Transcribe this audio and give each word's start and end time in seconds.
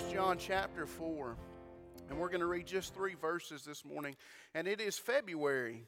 1 0.00 0.12
John 0.12 0.38
chapter 0.38 0.86
4. 0.86 1.36
And 2.08 2.18
we're 2.18 2.28
going 2.28 2.40
to 2.40 2.46
read 2.46 2.66
just 2.66 2.94
three 2.94 3.14
verses 3.14 3.64
this 3.64 3.84
morning. 3.84 4.16
And 4.54 4.66
it 4.66 4.80
is 4.80 4.98
February. 4.98 5.84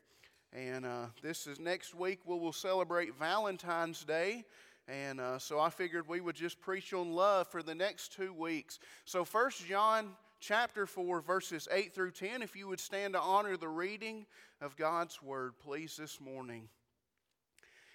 And 0.52 0.84
uh, 0.84 1.06
this 1.22 1.46
is 1.46 1.58
next 1.58 1.94
week, 1.94 2.20
we 2.26 2.36
will 2.36 2.52
celebrate 2.52 3.16
Valentine's 3.18 4.04
Day. 4.04 4.44
And 4.88 5.20
uh, 5.20 5.38
so 5.38 5.58
I 5.58 5.70
figured 5.70 6.08
we 6.08 6.20
would 6.20 6.34
just 6.34 6.60
preach 6.60 6.92
on 6.92 7.12
love 7.12 7.48
for 7.48 7.62
the 7.62 7.74
next 7.74 8.12
two 8.12 8.34
weeks. 8.34 8.80
So, 9.04 9.24
1 9.24 9.50
John 9.68 10.10
chapter 10.40 10.86
4, 10.86 11.20
verses 11.20 11.68
8 11.70 11.94
through 11.94 12.10
10, 12.10 12.42
if 12.42 12.56
you 12.56 12.68
would 12.68 12.80
stand 12.80 13.14
to 13.14 13.20
honor 13.20 13.56
the 13.56 13.68
reading 13.68 14.26
of 14.60 14.76
God's 14.76 15.22
word, 15.22 15.52
please, 15.62 15.96
this 15.96 16.20
morning. 16.20 16.68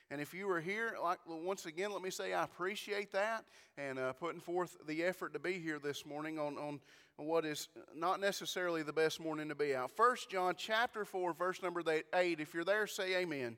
And 0.10 0.22
if 0.22 0.34
you 0.34 0.48
were 0.48 0.62
here, 0.62 0.96
like 1.02 1.20
once 1.28 1.66
again, 1.66 1.92
let 1.92 2.02
me 2.02 2.10
say 2.10 2.34
I 2.34 2.44
appreciate 2.44 3.12
that 3.12 3.44
and 3.78 4.00
uh, 4.00 4.14
putting 4.14 4.40
forth 4.40 4.78
the 4.88 5.04
effort 5.04 5.34
to 5.34 5.40
be 5.40 5.54
here 5.54 5.80
this 5.80 6.06
morning 6.06 6.40
on, 6.40 6.58
on 6.58 6.80
what 7.18 7.46
is 7.46 7.68
not 7.96 8.22
necessarily 8.22 8.84
the 8.84 8.94
best 8.94 9.20
morning 9.20 9.50
to 9.50 9.56
be 9.56 9.76
out. 9.76 9.92
First 9.92 10.30
John 10.30 10.56
chapter 10.58 11.04
4, 11.04 11.34
verse 11.34 11.62
number 11.62 11.84
8. 12.14 12.40
If 12.40 12.54
you're 12.54 12.64
there, 12.64 12.88
say 12.88 13.18
amen. 13.18 13.58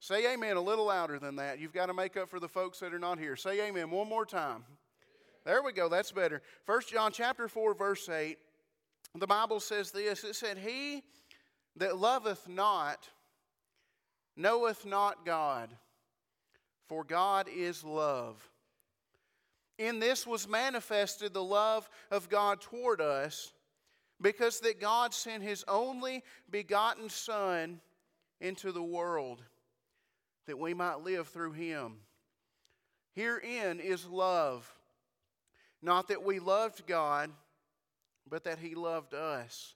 Say 0.00 0.32
amen 0.32 0.56
a 0.56 0.60
little 0.60 0.86
louder 0.86 1.18
than 1.18 1.36
that. 1.36 1.60
You've 1.60 1.72
got 1.72 1.86
to 1.86 1.94
make 1.94 2.16
up 2.16 2.28
for 2.28 2.40
the 2.40 2.48
folks 2.48 2.80
that 2.80 2.94
are 2.94 2.98
not 2.98 3.18
here. 3.18 3.36
Say 3.36 3.68
amen 3.68 3.90
one 3.90 4.08
more 4.08 4.26
time. 4.26 4.64
There 5.44 5.62
we 5.62 5.72
go. 5.72 5.88
That's 5.88 6.12
better. 6.12 6.40
First 6.64 6.90
John 6.90 7.12
chapter 7.12 7.46
4, 7.46 7.74
verse 7.74 8.08
8. 8.08 8.38
The 9.16 9.26
Bible 9.26 9.60
says 9.60 9.90
this. 9.90 10.24
It 10.24 10.34
said, 10.34 10.56
He 10.58 11.02
that 11.76 11.98
loveth 11.98 12.48
not 12.48 13.08
knoweth 14.36 14.86
not 14.86 15.24
God, 15.24 15.70
for 16.88 17.04
God 17.04 17.48
is 17.54 17.84
love. 17.84 18.48
In 19.78 19.98
this 19.98 20.26
was 20.26 20.48
manifested 20.48 21.32
the 21.32 21.42
love 21.42 21.88
of 22.10 22.28
God 22.28 22.60
toward 22.60 23.00
us, 23.00 23.52
because 24.20 24.60
that 24.60 24.80
God 24.80 25.12
sent 25.12 25.42
his 25.42 25.64
only 25.66 26.22
begotten 26.50 27.08
Son 27.08 27.80
into 28.40 28.70
the 28.70 28.82
world, 28.82 29.42
that 30.46 30.58
we 30.58 30.74
might 30.74 31.00
live 31.00 31.28
through 31.28 31.52
him. 31.52 31.96
Herein 33.14 33.80
is 33.80 34.06
love, 34.06 34.72
not 35.82 36.08
that 36.08 36.24
we 36.24 36.38
loved 36.38 36.86
God, 36.86 37.30
but 38.28 38.44
that 38.44 38.60
he 38.60 38.74
loved 38.74 39.14
us, 39.14 39.74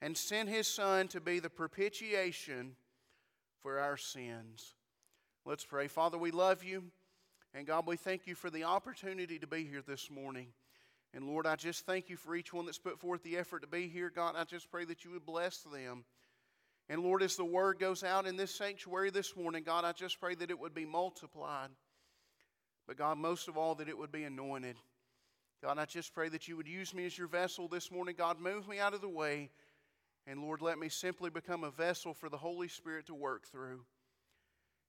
and 0.00 0.16
sent 0.16 0.48
his 0.48 0.66
Son 0.66 1.08
to 1.08 1.20
be 1.20 1.38
the 1.38 1.50
propitiation 1.50 2.76
for 3.62 3.78
our 3.78 3.96
sins. 3.96 4.74
Let's 5.44 5.64
pray. 5.64 5.88
Father, 5.88 6.18
we 6.18 6.30
love 6.30 6.62
you. 6.62 6.84
And 7.54 7.66
God, 7.66 7.86
we 7.86 7.96
thank 7.96 8.26
you 8.26 8.34
for 8.34 8.50
the 8.50 8.64
opportunity 8.64 9.38
to 9.38 9.46
be 9.46 9.64
here 9.64 9.82
this 9.86 10.10
morning. 10.10 10.48
And 11.14 11.26
Lord, 11.26 11.46
I 11.46 11.56
just 11.56 11.86
thank 11.86 12.10
you 12.10 12.16
for 12.16 12.36
each 12.36 12.52
one 12.52 12.66
that's 12.66 12.78
put 12.78 13.00
forth 13.00 13.22
the 13.22 13.38
effort 13.38 13.60
to 13.60 13.66
be 13.66 13.88
here. 13.88 14.10
God, 14.14 14.34
I 14.36 14.44
just 14.44 14.70
pray 14.70 14.84
that 14.84 15.04
you 15.04 15.12
would 15.12 15.24
bless 15.24 15.58
them. 15.62 16.04
And 16.90 17.02
Lord, 17.02 17.22
as 17.22 17.36
the 17.36 17.44
word 17.44 17.78
goes 17.78 18.04
out 18.04 18.26
in 18.26 18.36
this 18.36 18.54
sanctuary 18.54 19.10
this 19.10 19.36
morning, 19.36 19.62
God, 19.62 19.84
I 19.84 19.92
just 19.92 20.20
pray 20.20 20.34
that 20.34 20.50
it 20.50 20.58
would 20.58 20.74
be 20.74 20.86
multiplied. 20.86 21.70
But 22.86 22.96
God, 22.96 23.18
most 23.18 23.48
of 23.48 23.56
all, 23.56 23.74
that 23.76 23.88
it 23.88 23.98
would 23.98 24.12
be 24.12 24.24
anointed. 24.24 24.76
God, 25.62 25.78
I 25.78 25.84
just 25.84 26.14
pray 26.14 26.28
that 26.28 26.48
you 26.48 26.56
would 26.56 26.68
use 26.68 26.94
me 26.94 27.04
as 27.04 27.18
your 27.18 27.26
vessel 27.26 27.68
this 27.68 27.90
morning. 27.90 28.14
God, 28.16 28.40
move 28.40 28.68
me 28.68 28.78
out 28.78 28.94
of 28.94 29.00
the 29.00 29.08
way. 29.08 29.50
And 30.28 30.42
Lord, 30.42 30.60
let 30.60 30.78
me 30.78 30.90
simply 30.90 31.30
become 31.30 31.64
a 31.64 31.70
vessel 31.70 32.12
for 32.12 32.28
the 32.28 32.36
Holy 32.36 32.68
Spirit 32.68 33.06
to 33.06 33.14
work 33.14 33.46
through. 33.46 33.80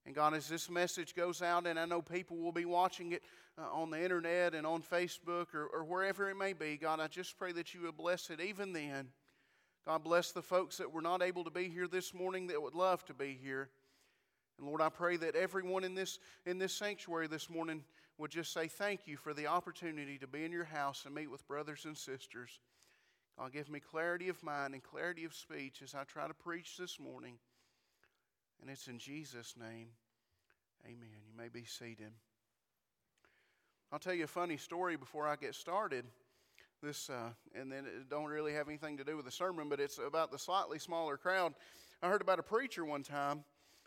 And 0.06 0.14
God, 0.14 0.34
as 0.34 0.50
this 0.50 0.70
message 0.70 1.16
goes 1.16 1.42
out, 1.42 1.66
and 1.66 1.80
I 1.80 1.86
know 1.86 2.02
people 2.02 2.38
will 2.38 2.52
be 2.52 2.66
watching 2.66 3.14
it 3.14 3.24
uh, 3.58 3.72
on 3.72 3.90
the 3.90 4.04
internet 4.04 4.54
and 4.54 4.68
on 4.68 4.82
Facebook 4.82 5.54
or, 5.54 5.66
or 5.68 5.86
wherever 5.86 6.30
it 6.30 6.36
may 6.36 6.52
be, 6.52 6.76
God, 6.76 7.00
I 7.00 7.08
just 7.08 7.38
pray 7.38 7.54
that 7.54 7.74
you 7.74 7.84
would 7.84 7.96
bless 7.96 8.30
it 8.30 8.42
even 8.42 8.74
then. 8.74 9.08
God, 9.86 10.04
bless 10.04 10.34
the 10.34 10.42
folks 10.42 10.78
that 10.78 10.92
were 10.92 11.02
not 11.02 11.22
able 11.22 11.46
to 11.46 11.50
be 11.50 11.70
here 11.70 11.88
this 11.88 12.14
morning 12.14 12.48
that 12.48 12.62
would 12.62 12.76
love 12.76 13.06
to 13.06 13.14
be 13.14 13.38
here. 13.42 13.70
And 14.58 14.68
Lord, 14.68 14.82
I 14.82 14.90
pray 14.90 15.16
that 15.18 15.38
everyone 15.38 15.86
in 15.86 15.96
this, 15.96 16.20
in 16.46 16.58
this 16.58 16.74
sanctuary 16.74 17.28
this 17.28 17.50
morning 17.50 17.86
would 18.18 18.32
just 18.32 18.52
say 18.52 18.68
thank 18.68 19.08
you 19.08 19.16
for 19.16 19.34
the 19.34 19.48
opportunity 19.48 20.18
to 20.18 20.28
be 20.28 20.44
in 20.44 20.52
your 20.52 20.66
house 20.66 21.04
and 21.06 21.16
meet 21.16 21.32
with 21.32 21.48
brothers 21.48 21.86
and 21.86 21.98
sisters. 21.98 22.60
God, 23.40 23.54
give 23.54 23.70
me 23.70 23.80
clarity 23.80 24.28
of 24.28 24.44
mind 24.44 24.74
and 24.74 24.84
clarity 24.84 25.24
of 25.24 25.34
speech 25.34 25.82
as 25.82 25.96
I 25.96 26.04
try 26.04 26.28
to 26.28 26.34
preach 26.34 26.76
this 26.76 27.00
morning. 27.00 27.36
And 28.60 28.70
it's 28.70 28.88
in 28.88 29.00
Jesus' 29.00 29.56
name. 29.58 29.88
Amen. 30.86 31.22
You 31.26 31.38
may 31.38 31.48
be 31.48 31.64
seated. 31.64 32.12
I'll 33.94 34.00
tell 34.00 34.14
you 34.14 34.26
a 34.26 34.28
funny 34.28 34.58
story 34.58 34.98
before 34.98 35.26
I 35.26 35.38
get 35.38 35.56
started. 35.56 36.04
This, 36.84 37.10
uh, 37.10 37.30
and 37.56 37.72
then 37.72 37.86
it 37.86 38.10
don't 38.10 38.26
really 38.26 38.54
have 38.54 38.68
anything 38.68 38.98
to 38.98 39.06
do 39.06 39.16
with 39.16 39.26
the 39.26 39.32
sermon, 39.32 39.70
but 39.70 39.80
it's 39.80 40.00
about 40.06 40.34
the 40.34 40.40
slightly 40.40 40.78
smaller 40.78 41.16
crowd. 41.16 41.54
I 42.04 42.10
heard 42.10 42.22
about 42.22 42.40
a 42.40 42.44
preacher 42.44 42.84
one 42.84 43.04
time 43.04 43.46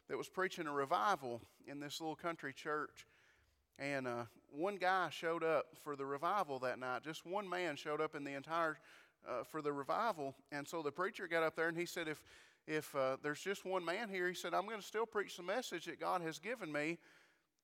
that 0.09 0.17
was 0.17 0.31
preaching 0.31 0.67
a 0.67 0.73
revival 0.73 1.43
in 1.67 1.79
this 1.79 2.01
little 2.01 2.17
country 2.17 2.55
church. 2.55 3.07
And 3.79 4.07
uh, 4.07 4.25
one 4.51 4.77
guy 4.77 5.09
showed 5.11 5.45
up 5.45 5.67
for 5.83 5.95
the 5.95 6.07
revival 6.07 6.59
that 6.61 6.79
night. 6.79 7.03
Just 7.05 7.27
one 7.27 7.49
man 7.49 7.77
showed 7.77 8.01
up 8.01 8.15
in 8.15 8.25
the 8.25 8.33
entire 8.33 8.79
uh, 9.29 9.45
for 9.45 9.63
the 9.63 9.73
revival. 9.73 10.35
And 10.51 10.67
so 10.67 10.83
the 10.83 10.93
preacher 10.93 11.27
got 11.27 11.43
up 11.43 11.57
there 11.57 11.69
and 11.69 11.77
he 11.77 11.87
said, 11.87 12.09
If, 12.09 12.23
if 12.67 12.95
uh, 12.95 13.17
there's 13.23 13.41
just 13.41 13.65
one 13.65 13.85
man 13.85 14.09
here, 14.09 14.29
he 14.29 14.35
said, 14.35 14.55
I'm 14.55 14.67
going 14.67 14.81
to 14.81 14.87
still 14.87 15.07
preach 15.07 15.37
the 15.37 15.43
message 15.43 15.87
that 15.87 16.01
God 16.01 16.23
has 16.23 16.39
given 16.39 16.73
me. 16.73 16.99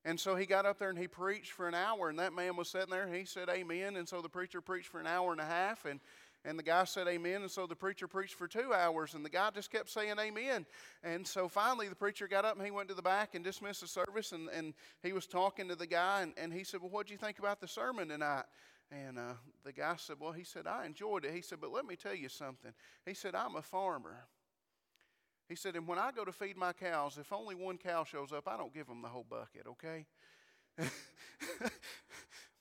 And 0.05 0.19
so 0.19 0.35
he 0.35 0.45
got 0.45 0.65
up 0.65 0.79
there 0.79 0.89
and 0.89 0.97
he 0.97 1.07
preached 1.07 1.51
for 1.51 1.67
an 1.67 1.75
hour, 1.75 2.09
and 2.09 2.19
that 2.19 2.33
man 2.33 2.55
was 2.55 2.69
sitting 2.69 2.89
there 2.89 3.03
and 3.03 3.13
he 3.13 3.25
said, 3.25 3.49
Amen. 3.49 3.97
And 3.97 4.07
so 4.07 4.21
the 4.21 4.29
preacher 4.29 4.61
preached 4.61 4.87
for 4.87 4.99
an 4.99 5.07
hour 5.07 5.31
and 5.31 5.41
a 5.41 5.45
half, 5.45 5.83
and, 5.85 5.99
and 6.45 6.57
the 6.57 6.63
guy 6.63 6.85
said, 6.85 7.07
Amen. 7.07 7.41
And 7.41 7.51
so 7.51 7.67
the 7.67 7.75
preacher 7.75 8.07
preached 8.07 8.35
for 8.35 8.47
two 8.47 8.73
hours, 8.73 9.13
and 9.13 9.25
the 9.25 9.29
guy 9.29 9.49
just 9.53 9.71
kept 9.71 9.89
saying, 9.89 10.15
Amen. 10.17 10.65
And 11.03 11.27
so 11.27 11.49
finally 11.49 11.89
the 11.89 11.95
preacher 11.95 12.29
got 12.29 12.45
up 12.45 12.55
and 12.55 12.65
he 12.65 12.71
went 12.71 12.87
to 12.89 12.95
the 12.95 13.01
back 13.01 13.35
and 13.35 13.43
dismissed 13.43 13.81
the 13.81 13.87
service, 13.87 14.31
and, 14.31 14.47
and 14.49 14.73
he 15.03 15.11
was 15.11 15.27
talking 15.27 15.67
to 15.67 15.75
the 15.75 15.87
guy, 15.87 16.21
and, 16.21 16.33
and 16.37 16.53
he 16.53 16.63
said, 16.63 16.79
Well, 16.79 16.91
what 16.91 17.07
do 17.07 17.13
you 17.13 17.19
think 17.19 17.39
about 17.39 17.59
the 17.59 17.67
sermon 17.67 18.07
tonight? 18.07 18.45
And 18.91 19.19
uh, 19.19 19.33
the 19.63 19.71
guy 19.71 19.95
said, 19.97 20.15
Well, 20.19 20.31
he 20.31 20.43
said, 20.43 20.65
I 20.67 20.85
enjoyed 20.85 21.25
it. 21.25 21.33
He 21.33 21.41
said, 21.41 21.59
But 21.61 21.71
let 21.71 21.85
me 21.85 21.95
tell 21.95 22.15
you 22.15 22.29
something. 22.29 22.71
He 23.05 23.13
said, 23.13 23.35
I'm 23.35 23.55
a 23.55 23.61
farmer. 23.61 24.17
He 25.47 25.55
said, 25.55 25.75
And 25.75 25.87
when 25.87 25.99
I 25.99 26.11
go 26.11 26.25
to 26.25 26.31
feed 26.31 26.57
my 26.57 26.73
cows, 26.73 27.17
if 27.19 27.31
only 27.31 27.55
one 27.55 27.77
cow 27.77 28.03
shows 28.03 28.31
up, 28.31 28.47
I 28.47 28.57
don't 28.57 28.73
give 28.73 28.87
them 28.87 29.01
the 29.01 29.09
whole 29.09 29.25
bucket, 29.29 29.67
okay? 29.67 30.05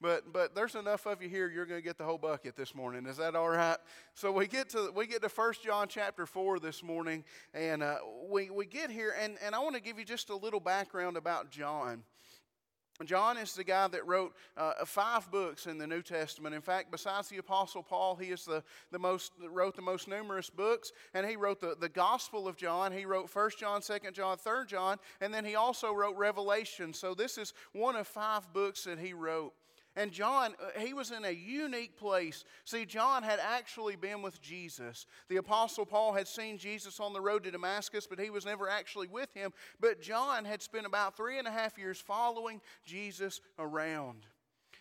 but 0.01 0.33
but 0.33 0.55
there's 0.55 0.75
enough 0.75 1.07
of 1.07 1.23
you 1.23 1.29
here 1.29 1.49
you're 1.49 1.67
going 1.67 1.81
to 1.81 1.85
get 1.85 1.99
the 1.99 2.05
whole 2.05 2.19
bucket 2.19 2.57
this 2.57 2.75
morning 2.75 3.07
is 3.07 3.17
that 3.17 3.35
all 3.35 3.49
right 3.49 3.77
so 4.15 4.31
we 4.31 4.47
get 4.47 4.69
to 4.69 4.91
we 4.95 5.07
get 5.07 5.23
to 5.23 5.29
First 5.29 5.63
john 5.63 5.89
chapter 5.89 6.27
4 6.27 6.59
this 6.59 6.83
morning 6.83 7.25
and 7.55 7.83
uh, 7.83 7.97
we, 8.29 8.51
we 8.51 8.67
get 8.67 8.91
here 8.91 9.15
and, 9.21 9.37
and 9.45 9.55
i 9.55 9.59
want 9.59 9.75
to 9.75 9.83
give 9.83 9.99
you 9.99 10.05
just 10.05 10.31
a 10.31 10.37
little 10.37 10.61
background 10.61 11.17
about 11.17 11.51
john 11.51 12.03
John 13.07 13.37
is 13.37 13.55
the 13.55 13.65
guy 13.65 13.87
that 13.89 14.07
wrote 14.07 14.35
uh, 14.57 14.85
five 14.85 15.31
books 15.31 15.67
in 15.67 15.79
the 15.79 15.87
New 15.87 16.03
Testament. 16.03 16.55
In 16.55 16.61
fact, 16.61 16.91
besides 16.91 17.29
the 17.29 17.39
Apostle 17.39 17.83
Paul, 17.83 18.17
he 18.17 18.29
is 18.29 18.45
the, 18.45 18.65
the 18.91 18.99
most 18.99 19.33
wrote 19.51 19.77
the 19.77 19.83
most 19.83 20.09
numerous 20.09 20.51
books, 20.51 20.93
and 21.15 21.25
he 21.25 21.37
wrote 21.37 21.61
the, 21.61 21.77
the 21.79 21.89
Gospel 21.89 22.49
of 22.49 22.57
John. 22.57 22.91
He 22.93 23.05
wrote 23.05 23.31
First 23.31 23.59
John, 23.59 23.83
Second 23.83 24.15
John, 24.15 24.37
Third 24.37 24.69
John, 24.69 24.99
and 25.21 25.33
then 25.33 25.45
he 25.45 25.55
also 25.55 25.93
wrote 25.93 26.17
Revelation. 26.17 26.93
So 26.93 27.15
this 27.15 27.39
is 27.39 27.55
one 27.73 27.95
of 27.95 28.09
five 28.09 28.53
books 28.53 28.85
that 28.85 28.99
he 28.99 29.13
wrote. 29.13 29.53
And 29.99 30.13
John, 30.13 30.55
uh, 30.63 30.79
he 30.79 30.95
was 30.95 31.11
in 31.11 31.25
a 31.25 31.31
unique 31.33 31.97
place. 31.97 32.45
See, 32.65 32.87
John 32.87 33.25
had 33.25 33.41
actually 33.43 33.97
been 33.97 34.23
with 34.23 34.41
Jesus. 34.41 35.07
The 35.29 35.39
Apostle 35.39 35.85
Paul 35.85 36.13
had 36.13 36.29
seen 36.29 36.57
Jesus 36.57 37.01
on 37.01 37.13
the 37.13 37.21
road 37.21 37.43
to 37.43 37.51
Damascus, 37.51 38.07
but 38.07 38.21
he 38.21 38.31
was 38.31 38.47
never 38.47 38.69
actually 38.69 39.09
with 39.09 39.35
him. 39.35 39.53
But 39.81 40.01
John 40.01 40.45
had 40.45 40.63
spent 40.63 40.87
about 40.87 41.17
three 41.17 41.41
and 41.41 41.49
a 41.49 41.51
half 41.51 41.77
years 41.77 42.01
following 42.01 42.61
Jesus 42.85 43.41
around. 43.59 44.25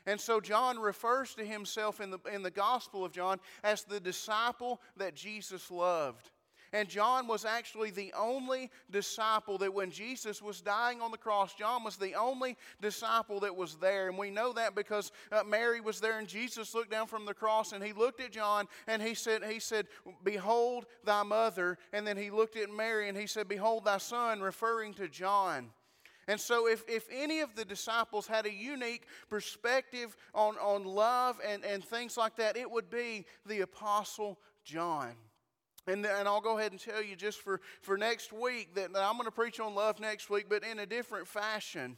And 0.06 0.22
so 0.22 0.40
John 0.40 0.78
refers 0.78 1.34
to 1.34 1.44
himself 1.44 2.00
in 2.00 2.12
the, 2.12 2.20
in 2.32 2.44
the 2.44 2.52
Gospel 2.52 3.04
of 3.04 3.12
John 3.12 3.40
as 3.64 3.86
the 3.86 4.00
disciple 4.00 4.80
that 4.98 5.16
Jesus 5.16 5.72
loved. 5.72 6.30
And 6.74 6.90
John 6.90 7.28
was 7.28 7.46
actually 7.46 7.92
the 7.92 8.14
only 8.18 8.70
disciple 8.92 9.58
that 9.60 9.74
when 9.74 9.90
Jesus 9.90 10.42
was 10.42 10.62
dying 10.62 11.02
on 11.02 11.12
the 11.12 11.18
cross, 11.18 11.54
John 11.54 11.84
was 11.84 11.98
the 11.98 12.16
only 12.16 12.58
disciple 12.82 13.40
that 13.42 13.56
was 13.56 13.76
there. 13.76 14.10
And 14.10 14.18
we 14.18 14.30
know 14.30 14.54
that 14.54 14.76
because 14.76 15.12
uh, 15.32 15.44
Mary 15.44 15.80
was 15.80 16.00
there 16.00 16.20
and 16.20 16.28
Jesus 16.28 16.74
looked 16.74 16.92
down 16.92 17.08
from 17.08 17.26
the 17.26 17.34
cross 17.34 17.72
and 17.72 17.84
he 17.84 17.94
looked 17.94 18.22
at 18.22 18.32
John 18.32 18.68
and 18.88 19.02
he 19.02 19.14
said, 19.14 19.44
he 19.44 19.60
said, 19.60 19.88
Behold 20.24 20.86
thy 21.04 21.24
mother. 21.24 21.78
And 21.94 22.06
then 22.06 22.18
he 22.18 22.30
looked 22.30 22.58
at 22.58 22.70
Mary 22.70 23.08
and 23.08 23.18
he 23.18 23.28
said, 23.28 23.48
Behold 23.48 23.86
thy 23.86 23.98
son, 23.98 24.42
referring 24.42 24.94
to 24.96 25.08
John. 25.08 25.70
And 26.30 26.40
so, 26.40 26.68
if, 26.68 26.84
if 26.90 27.08
any 27.10 27.40
of 27.40 27.56
the 27.56 27.64
disciples 27.64 28.28
had 28.28 28.46
a 28.46 28.52
unique 28.52 29.06
perspective 29.30 30.18
on, 30.34 30.58
on 30.58 30.84
love 30.84 31.40
and, 31.48 31.64
and 31.64 31.82
things 31.82 32.18
like 32.18 32.36
that, 32.36 32.58
it 32.58 32.70
would 32.70 32.90
be 32.90 33.26
the 33.46 33.62
Apostle 33.62 34.38
John. 34.66 35.14
And, 35.88 36.06
and 36.06 36.28
I'll 36.28 36.42
go 36.42 36.58
ahead 36.58 36.72
and 36.72 36.82
tell 36.82 37.02
you 37.02 37.16
just 37.16 37.40
for, 37.40 37.62
for 37.82 37.98
next 37.98 38.34
week 38.34 38.76
that, 38.76 38.94
that 38.94 39.04
I'm 39.04 39.14
going 39.14 39.26
to 39.26 39.32
preach 39.32 39.60
on 39.60 39.74
love 39.74 40.00
next 40.00 40.30
week, 40.30 40.48
but 40.50 40.64
in 40.64 40.80
a 40.80 40.86
different 40.86 41.28
fashion. 41.28 41.98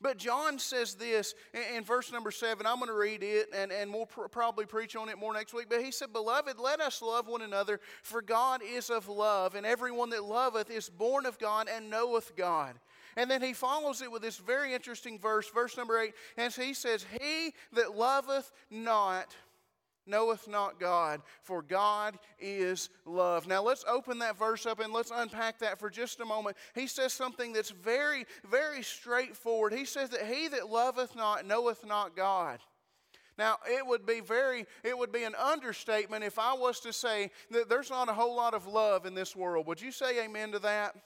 But 0.00 0.16
John 0.16 0.60
says 0.60 0.94
this 0.94 1.34
in, 1.74 1.82
verse 1.82 2.12
number 2.12 2.30
seven. 2.30 2.66
I'm 2.66 2.76
going 2.76 2.88
to 2.88 2.94
read 2.94 3.24
it 3.24 3.48
and, 3.52 3.72
and 3.72 3.92
we'll 3.92 4.06
pr- 4.06 4.28
probably 4.28 4.64
preach 4.64 4.94
on 4.94 5.08
it 5.08 5.18
more 5.18 5.32
next 5.32 5.52
week. 5.52 5.66
But 5.68 5.82
he 5.82 5.90
said, 5.90 6.12
Beloved, 6.12 6.60
let 6.60 6.80
us 6.80 7.02
love 7.02 7.26
one 7.26 7.42
another, 7.42 7.80
for 8.02 8.22
God 8.22 8.60
is 8.64 8.90
of 8.90 9.08
love, 9.08 9.56
and 9.56 9.66
everyone 9.66 10.10
that 10.10 10.22
loveth 10.22 10.70
is 10.70 10.88
born 10.88 11.26
of 11.26 11.38
God 11.38 11.68
and 11.68 11.90
knoweth 11.90 12.36
God. 12.36 12.74
And 13.16 13.28
then 13.28 13.42
he 13.42 13.52
follows 13.52 14.00
it 14.00 14.12
with 14.12 14.22
this 14.22 14.36
very 14.36 14.72
interesting 14.72 15.18
verse, 15.18 15.50
verse 15.50 15.76
number 15.76 15.98
eight. 15.98 16.14
And 16.36 16.52
he 16.52 16.72
says, 16.72 17.04
He 17.20 17.52
that 17.72 17.96
loveth 17.96 18.52
not 18.70 19.34
knoweth 20.08 20.48
not 20.48 20.80
God, 20.80 21.20
for 21.42 21.62
God 21.62 22.18
is 22.38 22.88
love. 23.04 23.46
Now 23.46 23.62
let's 23.62 23.84
open 23.88 24.18
that 24.20 24.38
verse 24.38 24.66
up 24.66 24.80
and 24.80 24.92
let's 24.92 25.12
unpack 25.14 25.58
that 25.60 25.78
for 25.78 25.90
just 25.90 26.20
a 26.20 26.24
moment. 26.24 26.56
He 26.74 26.86
says 26.86 27.12
something 27.12 27.52
that's 27.52 27.70
very, 27.70 28.24
very 28.48 28.82
straightforward. 28.82 29.72
He 29.72 29.84
says 29.84 30.10
that 30.10 30.26
he 30.26 30.48
that 30.48 30.68
loveth 30.68 31.14
not 31.14 31.46
knoweth 31.46 31.86
not 31.86 32.16
God. 32.16 32.60
Now, 33.38 33.58
it 33.70 33.86
would 33.86 34.04
be 34.04 34.18
very, 34.18 34.66
it 34.82 34.98
would 34.98 35.12
be 35.12 35.22
an 35.22 35.36
understatement 35.36 36.24
if 36.24 36.40
I 36.40 36.54
was 36.54 36.80
to 36.80 36.92
say 36.92 37.30
that 37.52 37.68
there's 37.68 37.88
not 37.88 38.08
a 38.08 38.12
whole 38.12 38.34
lot 38.34 38.52
of 38.52 38.66
love 38.66 39.06
in 39.06 39.14
this 39.14 39.36
world. 39.36 39.66
Would 39.68 39.80
you 39.80 39.92
say 39.92 40.24
amen 40.24 40.50
to 40.52 40.58
that? 40.58 40.96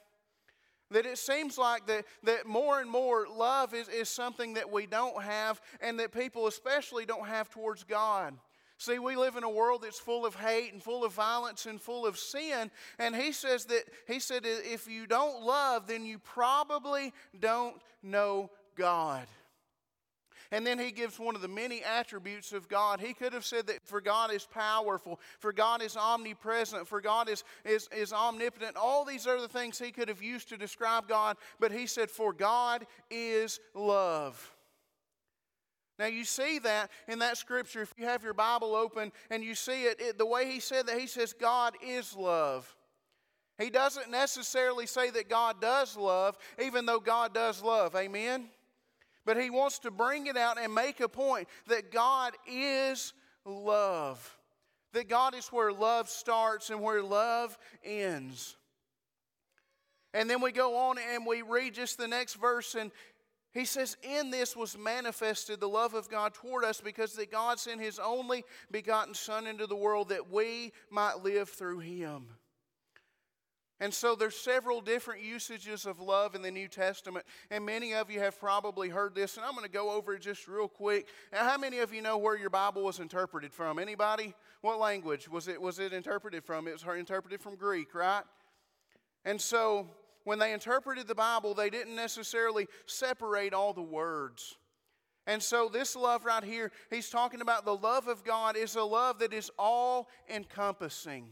That 0.91 1.05
it 1.05 1.19
seems 1.19 1.59
like 1.59 1.87
that, 1.87 2.07
that 2.23 2.47
more 2.47 2.81
and 2.81 2.89
more 2.89 3.27
love 3.27 3.75
is, 3.75 3.89
is 3.89 4.09
something 4.09 4.55
that 4.55 4.71
we 4.71 4.87
don't 4.87 5.23
have 5.23 5.61
and 5.81 6.01
that 6.01 6.13
people 6.13 6.47
especially 6.47 7.05
don't 7.05 7.27
have 7.27 7.51
towards 7.51 7.85
God. 7.85 8.35
See, 8.83 8.99
we 8.99 9.15
live 9.15 9.37
in 9.37 9.45
a 9.45 9.49
world 9.49 9.83
that's 9.85 10.01
full 10.01 10.27
of 10.27 10.35
hate 10.35 10.73
and 10.73 10.83
full 10.83 11.05
of 11.05 11.13
violence 11.13 11.67
and 11.67 11.81
full 11.81 12.05
of 12.05 12.19
sin. 12.19 12.69
And 12.99 13.15
he 13.15 13.31
says 13.31 13.67
that, 13.67 13.85
he 14.09 14.19
said, 14.19 14.43
if 14.45 14.91
you 14.91 15.07
don't 15.07 15.45
love, 15.45 15.87
then 15.87 16.05
you 16.05 16.19
probably 16.19 17.13
don't 17.39 17.77
know 18.03 18.51
God. 18.75 19.29
And 20.51 20.67
then 20.67 20.81
he 20.81 20.91
gives 20.91 21.17
one 21.17 21.37
of 21.37 21.43
the 21.43 21.47
many 21.47 21.85
attributes 21.85 22.53
of 22.53 22.69
God. 22.69 22.99
He 22.99 23.15
could 23.15 23.33
have 23.35 23.45
said 23.45 23.69
that 23.69 23.87
for 23.87 24.01
God 24.01 24.33
is 24.33 24.47
powerful, 24.47 25.21
for 25.39 25.53
God 25.53 25.81
is 25.81 25.97
omnipresent, 25.97 26.89
for 26.89 27.01
God 27.01 27.29
is, 27.29 27.45
is, 27.65 27.89
is 27.97 28.13
omnipotent. 28.13 28.77
All 28.77 29.05
these 29.05 29.29
other 29.29 29.47
things 29.47 29.79
he 29.79 29.93
could 29.93 30.09
have 30.09 30.21
used 30.21 30.49
to 30.49 30.57
describe 30.57 31.07
God, 31.07 31.37
but 31.61 31.71
he 31.71 31.87
said, 31.87 32.11
For 32.11 32.33
God 32.33 32.85
is 33.13 33.61
love. 33.75 34.52
Now, 36.03 36.09
you 36.09 36.25
see 36.25 36.59
that 36.59 36.91
in 37.07 37.21
that 37.21 37.37
scripture. 37.37 37.83
If 37.83 37.95
you 37.97 38.07
have 38.07 38.25
your 38.25 38.35
Bible 38.35 38.75
open 38.75 39.13
and 39.31 39.45
you 39.45 39.55
see 39.55 39.85
it, 39.85 40.01
it, 40.01 40.19
the 40.19 40.27
way 40.27 40.51
he 40.51 40.59
said 40.59 40.89
that, 40.89 40.99
he 40.99 41.07
says, 41.07 41.33
God 41.33 41.77
is 41.81 42.17
love. 42.17 42.75
He 43.57 43.71
doesn't 43.71 44.11
necessarily 44.11 44.87
say 44.87 45.11
that 45.11 45.29
God 45.29 45.61
does 45.61 45.97
love, 45.97 46.37
even 46.61 46.87
though 46.87 46.99
God 46.99 47.33
does 47.33 47.63
love. 47.63 47.95
Amen? 47.95 48.47
But 49.25 49.41
he 49.41 49.49
wants 49.49 49.79
to 49.79 49.93
bring 49.93 50.27
it 50.27 50.37
out 50.37 50.59
and 50.61 50.75
make 50.75 50.99
a 50.99 51.09
point 51.09 51.47
that 51.69 51.93
God 51.93 52.33
is 52.49 53.13
love. 53.45 54.37
That 54.95 55.09
God 55.09 55.37
is 55.37 55.47
where 55.53 55.73
love 55.73 56.09
starts 56.09 56.71
and 56.71 56.83
where 56.83 57.05
love 57.05 57.57
ends. 57.85 58.57
And 60.15 60.29
then 60.29 60.43
we 60.43 60.53
go 60.53 60.77
on 60.77 60.97
and 61.15 61.25
we 61.25 61.43
read 61.43 61.75
just 61.75 61.97
the 61.97 62.09
next 62.09 62.35
verse, 62.35 62.75
and 62.75 62.91
he 63.53 63.65
says, 63.65 63.97
In 64.03 64.31
this 64.31 64.57
was 64.57 64.79
manifested 64.79 65.61
the 65.61 65.69
love 65.69 65.95
of 65.95 66.09
God 66.09 66.35
toward 66.35 66.65
us 66.65 66.81
because 66.81 67.13
that 67.15 67.31
God 67.31 67.61
sent 67.61 67.81
his 67.81 67.99
only 67.99 68.45
begotten 68.71 69.15
Son 69.15 69.47
into 69.47 69.67
the 69.67 69.77
world 69.77 70.09
that 70.09 70.31
we 70.31 70.73
might 70.91 71.23
live 71.23 71.51
through 71.51 71.81
him. 71.81 72.29
And 73.83 73.93
so 73.93 74.15
there's 74.15 74.37
several 74.37 74.81
different 74.81 75.25
usages 75.25 75.87
of 75.87 75.99
love 75.99 76.37
in 76.37 76.43
the 76.43 76.53
New 76.53 76.69
Testament, 76.69 77.27
and 77.51 77.67
many 77.67 77.95
of 77.95 78.13
you 78.13 78.21
have 78.21 78.39
probably 78.39 78.89
heard 78.89 79.13
this, 79.13 79.37
and 79.37 79.45
I'm 79.45 79.55
going 79.55 79.65
to 79.65 79.73
go 79.73 79.91
over 79.91 80.15
it 80.15 80.21
just 80.21 80.47
real 80.47 80.69
quick. 80.69 81.09
Now, 81.33 81.43
how 81.43 81.59
many 81.59 81.81
of 81.81 81.93
you 81.93 82.01
know 82.01 82.17
where 82.17 82.37
your 82.37 82.49
Bible 82.49 82.85
was 82.85 83.01
interpreted 83.01 83.53
from? 83.53 83.81
Anybody? 83.81 84.35
What 84.61 84.79
language 84.79 85.29
was 85.29 85.49
it 85.49 85.61
was 85.61 85.81
it 85.81 85.93
interpreted 85.93 86.45
from? 86.45 86.69
It 86.69 86.75
was 86.75 86.85
interpreted 86.97 87.41
from 87.41 87.57
Greek, 87.57 87.93
right? 87.93 88.23
And 89.25 89.41
so 89.41 89.89
when 90.25 90.39
they 90.39 90.53
interpreted 90.53 91.09
the 91.09 91.15
Bible, 91.15 91.55
they 91.55 91.71
didn't 91.71 91.97
necessarily 91.97 92.67
separate 92.87 93.53
all 93.55 93.73
the 93.73 93.83
words. 93.83 94.57
And 95.27 95.43
so, 95.43 95.69
this 95.69 95.95
love 95.95 96.25
right 96.25 96.43
here, 96.43 96.73
he's 96.91 97.09
talking 97.09 97.41
about 97.41 97.65
the 97.65 97.77
love 97.77 98.09
of 98.09 98.25
God 98.25 98.57
is 98.57 98.75
a 98.75 98.83
love 98.83 99.21
that 99.21 99.33
is 99.33 99.51
all 99.59 100.09
encompassing. 100.29 101.29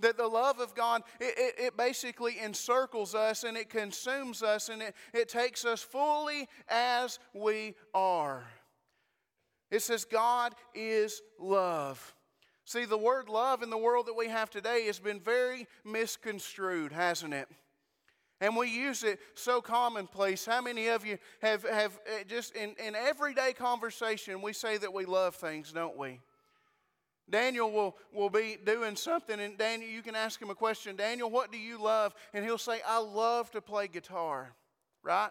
That 0.00 0.16
the 0.16 0.28
love 0.28 0.60
of 0.60 0.74
God, 0.74 1.02
it, 1.20 1.34
it, 1.38 1.54
it, 1.58 1.76
basically 1.76 2.38
encircles 2.38 3.14
us 3.14 3.44
and 3.44 3.56
it 3.56 3.70
consumes 3.70 4.42
us 4.42 4.68
and 4.68 4.82
it, 4.82 4.94
it 5.14 5.28
takes 5.28 5.64
us 5.64 5.80
fully 5.80 6.48
as 6.68 7.18
we 7.34 7.74
are. 7.94 8.44
It 9.70 9.82
says, 9.82 10.04
God 10.04 10.54
is 10.74 11.22
love. 11.40 12.14
See, 12.64 12.84
the 12.84 12.98
word 12.98 13.28
love 13.28 13.62
in 13.62 13.70
the 13.70 13.78
world 13.78 14.06
that 14.06 14.16
we 14.16 14.28
have 14.28 14.50
today 14.50 14.86
has 14.86 14.98
been 14.98 15.20
very 15.20 15.66
misconstrued, 15.84 16.92
hasn't 16.92 17.32
it? 17.32 17.48
And 18.40 18.54
we 18.54 18.68
use 18.68 19.02
it 19.02 19.18
so 19.34 19.62
commonplace. 19.62 20.44
How 20.44 20.60
many 20.60 20.88
of 20.88 21.06
you 21.06 21.18
have, 21.40 21.62
have 21.62 21.98
eh, 22.06 22.24
just 22.28 22.54
in, 22.54 22.74
in 22.84 22.94
everyday 22.94 23.54
conversation, 23.54 24.42
we 24.42 24.52
say 24.52 24.76
that 24.76 24.92
we 24.92 25.06
love 25.06 25.36
things, 25.36 25.72
don't 25.72 25.96
we? 25.96 26.20
Daniel 27.28 27.70
will, 27.72 27.96
will 28.12 28.30
be 28.30 28.56
doing 28.64 28.94
something, 28.94 29.40
and 29.40 29.58
Daniel, 29.58 29.90
you 29.90 30.02
can 30.02 30.14
ask 30.14 30.40
him 30.40 30.50
a 30.50 30.54
question 30.54 30.94
Daniel, 30.96 31.28
what 31.28 31.50
do 31.50 31.58
you 31.58 31.82
love? 31.82 32.14
And 32.32 32.44
he'll 32.44 32.58
say, 32.58 32.80
I 32.86 32.98
love 32.98 33.50
to 33.52 33.60
play 33.60 33.88
guitar, 33.88 34.52
right? 35.02 35.30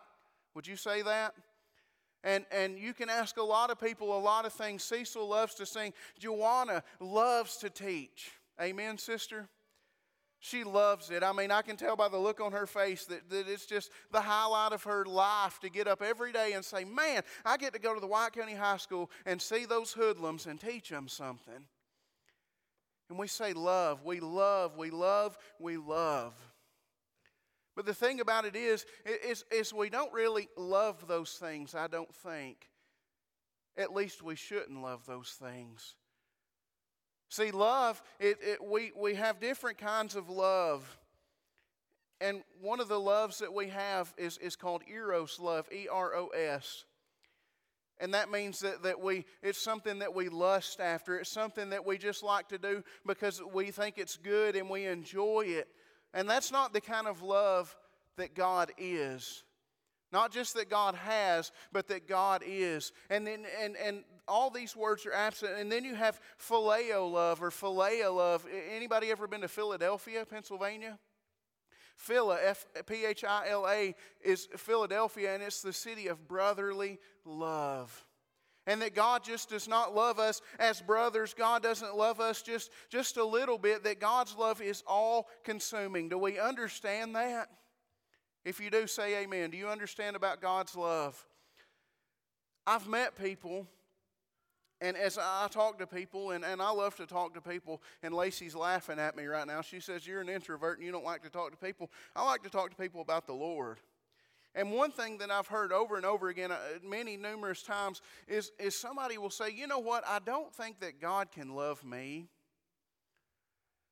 Would 0.55 0.67
you 0.67 0.75
say 0.75 1.01
that? 1.03 1.35
And, 2.23 2.43
and 2.51 2.79
you 2.79 2.93
can 2.93 3.09
ask 3.09 3.37
a 3.37 3.43
lot 3.43 3.69
of 3.69 3.79
people 3.79 4.17
a 4.17 4.19
lot 4.19 4.45
of 4.45 4.51
things. 4.51 4.83
Cecil 4.83 5.27
loves 5.27 5.53
to 5.55 5.65
sing, 5.65 5.93
Joanna 6.19 6.83
loves 6.99 7.57
to 7.57 7.69
teach. 7.69 8.31
Amen, 8.59 8.97
sister? 8.97 9.47
She 10.45 10.63
loves 10.63 11.09
it. 11.09 11.23
I 11.23 11.33
mean, 11.33 11.49
I 11.49 11.63
can 11.63 11.75
tell 11.75 11.95
by 11.95 12.07
the 12.07 12.19
look 12.19 12.39
on 12.39 12.51
her 12.51 12.67
face 12.67 13.05
that, 13.05 13.27
that 13.31 13.47
it's 13.47 13.65
just 13.65 13.89
the 14.11 14.21
highlight 14.21 14.73
of 14.73 14.83
her 14.83 15.03
life 15.03 15.59
to 15.61 15.69
get 15.69 15.87
up 15.87 16.03
every 16.03 16.31
day 16.31 16.53
and 16.53 16.63
say, 16.63 16.83
Man, 16.83 17.23
I 17.43 17.57
get 17.57 17.73
to 17.73 17.79
go 17.79 17.95
to 17.95 17.99
the 17.99 18.05
White 18.05 18.33
County 18.33 18.53
High 18.53 18.77
School 18.77 19.09
and 19.25 19.41
see 19.41 19.65
those 19.65 19.91
hoodlums 19.91 20.45
and 20.45 20.61
teach 20.61 20.89
them 20.89 21.07
something. 21.07 21.65
And 23.09 23.17
we 23.17 23.25
say 23.25 23.53
love. 23.53 24.05
We 24.05 24.19
love, 24.19 24.77
we 24.77 24.91
love, 24.91 25.35
we 25.59 25.77
love. 25.77 26.35
But 27.75 27.87
the 27.87 27.95
thing 27.95 28.19
about 28.19 28.45
it 28.45 28.55
is, 28.55 28.85
is, 29.27 29.45
is 29.49 29.73
we 29.73 29.89
don't 29.89 30.13
really 30.13 30.47
love 30.55 31.07
those 31.07 31.31
things, 31.31 31.73
I 31.73 31.87
don't 31.87 32.13
think. 32.13 32.69
At 33.77 33.95
least 33.95 34.21
we 34.21 34.35
shouldn't 34.35 34.79
love 34.79 35.07
those 35.07 35.39
things. 35.41 35.95
See, 37.29 37.51
love, 37.51 38.01
it, 38.19 38.37
it, 38.41 38.63
we, 38.63 38.91
we 38.95 39.15
have 39.15 39.39
different 39.39 39.77
kinds 39.77 40.15
of 40.15 40.29
love. 40.29 40.97
And 42.21 42.43
one 42.61 42.79
of 42.79 42.87
the 42.87 42.99
loves 42.99 43.39
that 43.39 43.53
we 43.53 43.69
have 43.69 44.13
is, 44.17 44.37
is 44.37 44.55
called 44.55 44.83
eros 44.87 45.39
love, 45.39 45.67
E 45.71 45.87
R 45.91 46.15
O 46.15 46.27
S. 46.29 46.85
And 47.99 48.13
that 48.13 48.29
means 48.29 48.59
that, 48.59 48.83
that 48.83 48.99
we 48.99 49.25
it's 49.41 49.61
something 49.61 49.99
that 49.99 50.13
we 50.13 50.29
lust 50.29 50.79
after. 50.79 51.17
It's 51.17 51.29
something 51.29 51.69
that 51.69 51.85
we 51.85 51.97
just 51.97 52.23
like 52.23 52.49
to 52.49 52.57
do 52.57 52.83
because 53.05 53.41
we 53.53 53.71
think 53.71 53.97
it's 53.97 54.17
good 54.17 54.55
and 54.55 54.69
we 54.69 54.85
enjoy 54.85 55.45
it. 55.47 55.67
And 56.13 56.29
that's 56.29 56.51
not 56.51 56.73
the 56.73 56.81
kind 56.81 57.07
of 57.07 57.21
love 57.21 57.75
that 58.17 58.35
God 58.35 58.71
is. 58.77 59.43
Not 60.11 60.31
just 60.31 60.55
that 60.55 60.69
God 60.69 60.95
has, 60.95 61.51
but 61.71 61.87
that 61.87 62.07
God 62.07 62.43
is. 62.45 62.91
And 63.09 63.25
then 63.25 63.45
and, 63.61 63.75
and 63.77 64.03
all 64.27 64.49
these 64.49 64.75
words 64.75 65.05
are 65.05 65.13
absent. 65.13 65.53
And 65.57 65.71
then 65.71 65.83
you 65.85 65.95
have 65.95 66.19
phileo 66.39 67.11
love 67.11 67.41
or 67.41 67.51
philea 67.51 68.13
love. 68.13 68.45
Anybody 68.75 69.11
ever 69.11 69.27
been 69.27 69.41
to 69.41 69.47
Philadelphia, 69.47 70.25
Pennsylvania? 70.25 70.99
Phila, 71.97 72.37
P 72.85 73.05
H 73.05 73.23
I 73.23 73.47
L 73.49 73.67
A, 73.69 73.95
is 74.23 74.49
Philadelphia, 74.57 75.33
and 75.33 75.41
it's 75.41 75.61
the 75.61 75.71
city 75.71 76.07
of 76.07 76.27
brotherly 76.27 76.99
love. 77.23 78.05
And 78.67 78.81
that 78.81 78.95
God 78.95 79.23
just 79.23 79.49
does 79.49 79.67
not 79.67 79.95
love 79.95 80.19
us 80.19 80.41
as 80.59 80.81
brothers. 80.81 81.33
God 81.33 81.61
doesn't 81.63 81.95
love 81.95 82.19
us 82.19 82.41
just, 82.41 82.71
just 82.89 83.15
a 83.17 83.23
little 83.23 83.57
bit, 83.57 83.83
that 83.83 83.99
God's 83.99 84.35
love 84.35 84.59
is 84.59 84.83
all 84.87 85.29
consuming. 85.43 86.09
Do 86.09 86.17
we 86.17 86.39
understand 86.39 87.15
that? 87.15 87.47
If 88.43 88.59
you 88.59 88.69
do, 88.69 88.87
say 88.87 89.23
amen. 89.23 89.51
Do 89.51 89.57
you 89.57 89.67
understand 89.67 90.15
about 90.15 90.41
God's 90.41 90.75
love? 90.75 91.25
I've 92.67 92.87
met 92.87 93.15
people 93.15 93.67
and 94.81 94.97
as 94.97 95.17
I 95.17 95.47
talk 95.49 95.79
to 95.79 95.87
people, 95.87 96.31
and, 96.31 96.43
and 96.43 96.61
I 96.61 96.69
love 96.71 96.95
to 96.97 97.05
talk 97.05 97.33
to 97.35 97.41
people, 97.41 97.81
and 98.03 98.13
Lacey's 98.13 98.55
laughing 98.55 98.99
at 98.99 99.15
me 99.15 99.25
right 99.25 99.47
now. 99.47 99.61
She 99.61 99.79
says, 99.79 100.05
You're 100.05 100.21
an 100.21 100.29
introvert 100.29 100.77
and 100.77 100.85
you 100.85 100.91
don't 100.91 101.05
like 101.05 101.23
to 101.23 101.29
talk 101.29 101.51
to 101.51 101.57
people. 101.57 101.89
I 102.15 102.25
like 102.25 102.43
to 102.43 102.49
talk 102.49 102.71
to 102.71 102.75
people 102.75 103.01
about 103.01 103.25
the 103.25 103.33
Lord. 103.33 103.79
And 104.53 104.71
one 104.71 104.91
thing 104.91 105.17
that 105.17 105.31
I've 105.31 105.47
heard 105.47 105.73
over 105.73 105.97
and 105.97 106.05
over 106.05 106.29
again, 106.29 106.51
uh, 106.51 106.57
many 106.83 107.17
numerous 107.17 107.61
times, 107.61 108.01
is, 108.27 108.51
is 108.57 108.75
somebody 108.75 109.17
will 109.17 109.29
say, 109.29 109.49
You 109.49 109.67
know 109.67 109.79
what? 109.79 110.03
I 110.05 110.19
don't 110.19 110.53
think 110.53 110.81
that 110.81 110.99
God 110.99 111.31
can 111.31 111.55
love 111.55 111.83
me. 111.83 112.27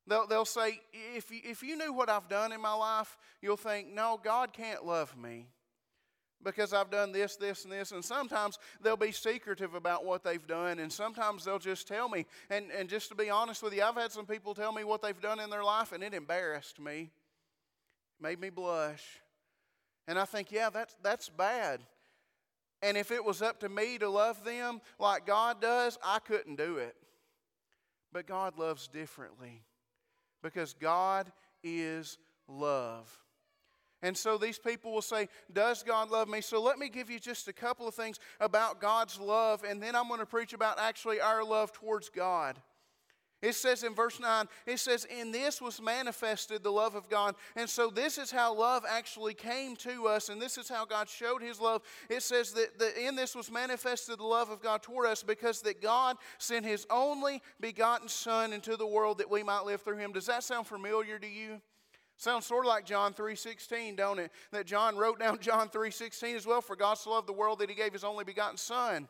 They'll, 0.05 0.27
they'll 0.27 0.43
say, 0.43 0.81
if 1.15 1.31
if 1.31 1.63
you 1.63 1.77
knew 1.77 1.93
what 1.93 2.09
I've 2.09 2.27
done 2.27 2.51
in 2.51 2.59
my 2.59 2.73
life, 2.73 3.17
you'll 3.41 3.55
think, 3.55 3.87
No, 3.87 4.19
God 4.21 4.51
can't 4.51 4.85
love 4.85 5.15
me. 5.17 5.47
Because 6.43 6.73
I've 6.73 6.89
done 6.89 7.11
this, 7.11 7.35
this, 7.35 7.63
and 7.63 7.73
this. 7.73 7.91
And 7.91 8.03
sometimes 8.03 8.59
they'll 8.81 8.97
be 8.97 9.11
secretive 9.11 9.73
about 9.73 10.05
what 10.05 10.23
they've 10.23 10.45
done, 10.45 10.79
and 10.79 10.91
sometimes 10.91 11.45
they'll 11.45 11.59
just 11.59 11.87
tell 11.87 12.09
me. 12.09 12.25
And, 12.49 12.65
and 12.77 12.89
just 12.89 13.09
to 13.09 13.15
be 13.15 13.29
honest 13.29 13.63
with 13.63 13.73
you, 13.73 13.83
I've 13.83 13.95
had 13.95 14.11
some 14.11 14.25
people 14.25 14.53
tell 14.53 14.71
me 14.71 14.83
what 14.83 15.01
they've 15.01 15.19
done 15.19 15.39
in 15.39 15.49
their 15.49 15.63
life, 15.63 15.91
and 15.91 16.03
it 16.03 16.13
embarrassed 16.13 16.79
me, 16.79 17.11
made 18.21 18.39
me 18.39 18.49
blush. 18.49 19.21
And 20.07 20.19
I 20.19 20.25
think, 20.25 20.51
yeah, 20.51 20.69
that's, 20.69 20.95
that's 21.01 21.29
bad. 21.29 21.79
And 22.81 22.97
if 22.97 23.11
it 23.11 23.23
was 23.23 23.41
up 23.41 23.61
to 23.61 23.69
me 23.69 23.97
to 23.99 24.09
love 24.09 24.43
them 24.43 24.81
like 24.99 25.25
God 25.25 25.61
does, 25.61 25.97
I 26.03 26.19
couldn't 26.19 26.57
do 26.57 26.77
it. 26.77 26.95
But 28.11 28.27
God 28.27 28.59
loves 28.59 28.87
differently 28.87 29.63
because 30.43 30.73
God 30.73 31.31
is 31.63 32.17
love. 32.47 33.09
And 34.03 34.15
so 34.15 34.37
these 34.37 34.59
people 34.59 34.91
will 34.91 35.01
say, 35.01 35.29
Does 35.51 35.81
God 35.81 36.11
love 36.11 36.27
me? 36.27 36.41
So 36.41 36.61
let 36.61 36.77
me 36.77 36.89
give 36.89 37.09
you 37.09 37.19
just 37.19 37.47
a 37.47 37.53
couple 37.53 37.87
of 37.87 37.95
things 37.95 38.19
about 38.39 38.79
God's 38.79 39.19
love, 39.19 39.63
and 39.63 39.81
then 39.81 39.95
I'm 39.95 40.09
going 40.09 40.19
to 40.19 40.25
preach 40.25 40.53
about 40.53 40.77
actually 40.77 41.21
our 41.21 41.43
love 41.43 41.71
towards 41.71 42.09
God. 42.09 42.59
It 43.41 43.55
says 43.55 43.83
in 43.83 43.93
verse 43.93 44.21
9, 44.21 44.45
it 44.65 44.79
says, 44.79 45.05
In 45.05 45.33
this 45.33 45.61
was 45.61 45.81
manifested 45.81 46.63
the 46.63 46.71
love 46.71 46.95
of 46.95 47.09
God. 47.09 47.35
And 47.57 47.69
so 47.69 47.89
this 47.89 48.17
is 48.17 48.31
how 48.31 48.55
love 48.55 48.85
actually 48.87 49.33
came 49.33 49.75
to 49.77 50.07
us, 50.07 50.29
and 50.29 50.41
this 50.41 50.57
is 50.57 50.69
how 50.69 50.85
God 50.85 51.09
showed 51.09 51.41
his 51.41 51.59
love. 51.59 51.81
It 52.09 52.23
says 52.23 52.53
that, 52.53 52.79
that 52.79 52.97
in 52.97 53.17
this 53.17 53.35
was 53.35 53.51
manifested 53.51 54.19
the 54.19 54.23
love 54.23 54.49
of 54.49 54.61
God 54.61 54.81
toward 54.81 55.07
us 55.07 55.23
because 55.23 55.61
that 55.63 55.81
God 55.81 56.15
sent 56.37 56.65
his 56.65 56.87
only 56.89 57.41
begotten 57.59 58.07
Son 58.07 58.53
into 58.53 58.77
the 58.77 58.87
world 58.87 59.17
that 59.17 59.29
we 59.29 59.43
might 59.43 59.65
live 59.65 59.81
through 59.81 59.97
him. 59.97 60.13
Does 60.13 60.27
that 60.27 60.43
sound 60.43 60.65
familiar 60.65 61.19
to 61.19 61.27
you? 61.27 61.59
Sounds 62.23 62.45
sort 62.45 62.65
of 62.65 62.69
like 62.69 62.85
John 62.85 63.13
3:16, 63.13 63.97
don't 63.97 64.17
it? 64.17 64.31
That 64.51 64.65
John 64.65 64.95
wrote 64.95 65.19
down 65.19 65.39
John 65.41 65.67
3:16 65.67 66.35
as 66.37 66.45
well, 66.45 66.61
for 66.61 66.77
God 66.77 66.93
so 66.93 67.09
loved 67.11 67.27
the 67.27 67.33
world 67.33 67.59
that 67.59 67.69
he 67.69 67.75
gave 67.75 67.91
his 67.91 68.05
only 68.05 68.23
begotten 68.23 68.55
son. 68.55 69.09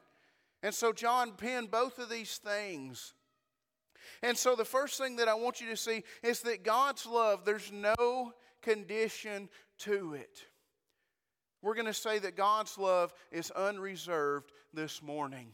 And 0.64 0.74
so 0.74 0.92
John 0.92 1.34
penned 1.34 1.70
both 1.70 2.00
of 2.00 2.10
these 2.10 2.38
things. 2.38 3.14
And 4.24 4.36
so 4.36 4.56
the 4.56 4.66
first 4.66 4.98
thing 4.98 5.18
that 5.18 5.28
I 5.28 5.36
want 5.36 5.62
you 5.62 5.70
to 5.70 5.78
see 5.78 6.04
is 6.24 6.42
that 6.42 6.64
God's 6.64 7.06
love, 7.06 7.46
there's 7.46 7.72
no 7.72 8.34
condition 8.64 9.48
to 9.80 10.16
it. 10.16 10.46
We're 11.62 11.76
going 11.76 11.86
to 11.86 11.94
say 11.94 12.18
that 12.18 12.36
God's 12.36 12.80
love 12.80 13.14
is 13.32 13.52
unreserved 13.52 14.52
this 14.74 15.04
morning. 15.04 15.52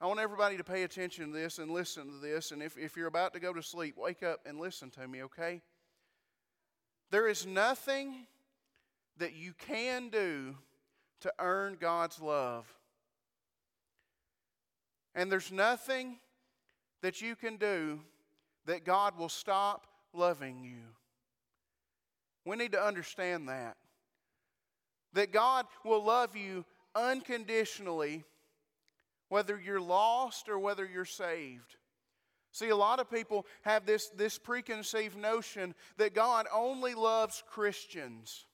I 0.00 0.06
want 0.06 0.20
everybody 0.20 0.58
to 0.58 0.64
pay 0.64 0.82
attention 0.82 1.32
to 1.32 1.38
this 1.38 1.58
and 1.58 1.70
listen 1.70 2.06
to 2.06 2.18
this. 2.18 2.50
And 2.50 2.62
if, 2.62 2.76
if 2.76 2.96
you're 2.96 3.06
about 3.06 3.32
to 3.32 3.40
go 3.40 3.52
to 3.52 3.62
sleep, 3.62 3.96
wake 3.96 4.22
up 4.22 4.40
and 4.44 4.60
listen 4.60 4.90
to 4.90 5.08
me, 5.08 5.22
okay? 5.22 5.62
There 7.10 7.26
is 7.26 7.46
nothing 7.46 8.26
that 9.16 9.34
you 9.34 9.54
can 9.54 10.10
do 10.10 10.54
to 11.20 11.32
earn 11.38 11.78
God's 11.80 12.20
love. 12.20 12.66
And 15.14 15.32
there's 15.32 15.50
nothing 15.50 16.18
that 17.00 17.22
you 17.22 17.34
can 17.34 17.56
do 17.56 18.00
that 18.66 18.84
God 18.84 19.16
will 19.16 19.30
stop 19.30 19.86
loving 20.12 20.62
you. 20.62 20.82
We 22.44 22.56
need 22.56 22.72
to 22.72 22.82
understand 22.82 23.48
that. 23.48 23.76
That 25.14 25.32
God 25.32 25.66
will 25.84 26.04
love 26.04 26.36
you 26.36 26.66
unconditionally 26.94 28.24
whether 29.28 29.58
you're 29.58 29.80
lost 29.80 30.48
or 30.48 30.58
whether 30.58 30.86
you're 30.86 31.04
saved. 31.04 31.76
See, 32.52 32.70
a 32.70 32.76
lot 32.76 33.00
of 33.00 33.10
people 33.10 33.46
have 33.62 33.84
this, 33.84 34.08
this 34.16 34.38
preconceived 34.38 35.16
notion 35.16 35.74
that 35.98 36.14
God 36.14 36.46
only 36.52 36.94
loves 36.94 37.42
Christians. 37.50 38.46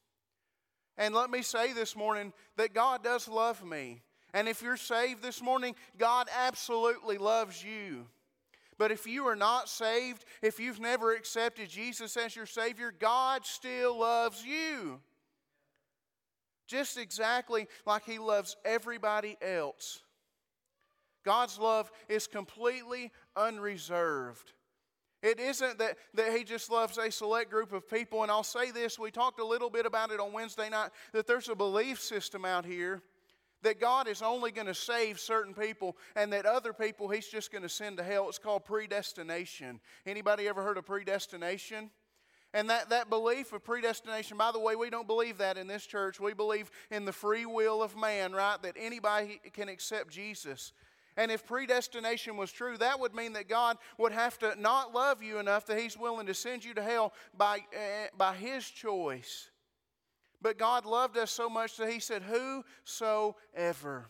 And 0.98 1.14
let 1.14 1.30
me 1.30 1.42
say 1.42 1.72
this 1.72 1.94
morning 1.94 2.32
that 2.56 2.74
God 2.74 3.04
does 3.04 3.28
love 3.28 3.64
me. 3.64 4.02
And 4.34 4.48
if 4.48 4.62
you're 4.62 4.76
saved 4.76 5.22
this 5.22 5.42
morning, 5.42 5.74
God 5.98 6.28
absolutely 6.36 7.18
loves 7.18 7.62
you. 7.62 8.06
But 8.78 8.90
if 8.90 9.06
you 9.06 9.26
are 9.28 9.36
not 9.36 9.68
saved, 9.68 10.24
if 10.42 10.58
you've 10.58 10.80
never 10.80 11.14
accepted 11.14 11.68
Jesus 11.68 12.16
as 12.16 12.34
your 12.34 12.46
Savior, 12.46 12.92
God 12.98 13.46
still 13.46 14.00
loves 14.00 14.44
you. 14.44 15.00
Just 16.66 16.98
exactly 16.98 17.68
like 17.86 18.04
He 18.04 18.18
loves 18.18 18.56
everybody 18.64 19.36
else. 19.40 20.02
God's 21.24 21.58
love 21.58 21.90
is 22.08 22.26
completely 22.26 23.12
unreserved. 23.36 24.52
It 25.22 25.38
isn't 25.38 25.78
that, 25.78 25.96
that 26.14 26.36
He 26.36 26.42
just 26.42 26.70
loves 26.70 26.98
a 26.98 27.10
select 27.10 27.50
group 27.50 27.72
of 27.72 27.88
people. 27.88 28.22
And 28.22 28.30
I'll 28.30 28.42
say 28.42 28.70
this 28.70 28.98
we 28.98 29.10
talked 29.10 29.40
a 29.40 29.44
little 29.44 29.70
bit 29.70 29.86
about 29.86 30.10
it 30.10 30.18
on 30.18 30.32
Wednesday 30.32 30.68
night 30.68 30.90
that 31.12 31.26
there's 31.26 31.48
a 31.48 31.54
belief 31.54 32.00
system 32.00 32.44
out 32.44 32.64
here 32.64 33.02
that 33.62 33.80
God 33.80 34.08
is 34.08 34.22
only 34.22 34.50
going 34.50 34.66
to 34.66 34.74
save 34.74 35.20
certain 35.20 35.54
people 35.54 35.96
and 36.16 36.32
that 36.32 36.46
other 36.46 36.72
people 36.72 37.08
He's 37.08 37.28
just 37.28 37.52
going 37.52 37.62
to 37.62 37.68
send 37.68 37.98
to 37.98 38.02
hell. 38.02 38.28
It's 38.28 38.38
called 38.38 38.64
predestination. 38.64 39.80
Anybody 40.04 40.48
ever 40.48 40.62
heard 40.62 40.78
of 40.78 40.86
predestination? 40.86 41.90
And 42.54 42.68
that, 42.68 42.90
that 42.90 43.08
belief 43.08 43.52
of 43.54 43.64
predestination, 43.64 44.36
by 44.36 44.52
the 44.52 44.58
way, 44.58 44.76
we 44.76 44.90
don't 44.90 45.06
believe 45.06 45.38
that 45.38 45.56
in 45.56 45.66
this 45.66 45.86
church. 45.86 46.20
We 46.20 46.34
believe 46.34 46.70
in 46.90 47.06
the 47.06 47.12
free 47.12 47.46
will 47.46 47.82
of 47.82 47.96
man, 47.96 48.32
right? 48.32 48.60
That 48.62 48.76
anybody 48.78 49.40
can 49.54 49.70
accept 49.70 50.10
Jesus. 50.10 50.72
And 51.16 51.30
if 51.30 51.46
predestination 51.46 52.36
was 52.36 52.50
true, 52.50 52.78
that 52.78 52.98
would 52.98 53.14
mean 53.14 53.34
that 53.34 53.48
God 53.48 53.76
would 53.98 54.12
have 54.12 54.38
to 54.38 54.54
not 54.58 54.94
love 54.94 55.22
you 55.22 55.38
enough 55.38 55.66
that 55.66 55.78
He's 55.78 55.98
willing 55.98 56.26
to 56.26 56.34
send 56.34 56.64
you 56.64 56.72
to 56.74 56.82
hell 56.82 57.12
by, 57.36 57.58
uh, 57.58 58.06
by 58.16 58.34
His 58.34 58.68
choice. 58.68 59.50
But 60.40 60.58
God 60.58 60.86
loved 60.86 61.16
us 61.18 61.30
so 61.30 61.50
much 61.50 61.76
that 61.76 61.90
He 61.90 62.00
said, 62.00 62.22
Whosoever. 62.22 64.06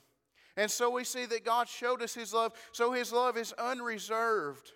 And 0.57 0.71
so 0.71 0.91
we 0.91 1.05
see 1.05 1.27
that 1.27 1.45
God 1.45 1.69
showed 1.69 2.03
us 2.03 2.15
His 2.15 2.33
love. 2.33 2.53
So 2.73 2.93
His 2.93 3.13
love 3.13 3.37
is 3.37 3.53
unreserved. 3.55 4.71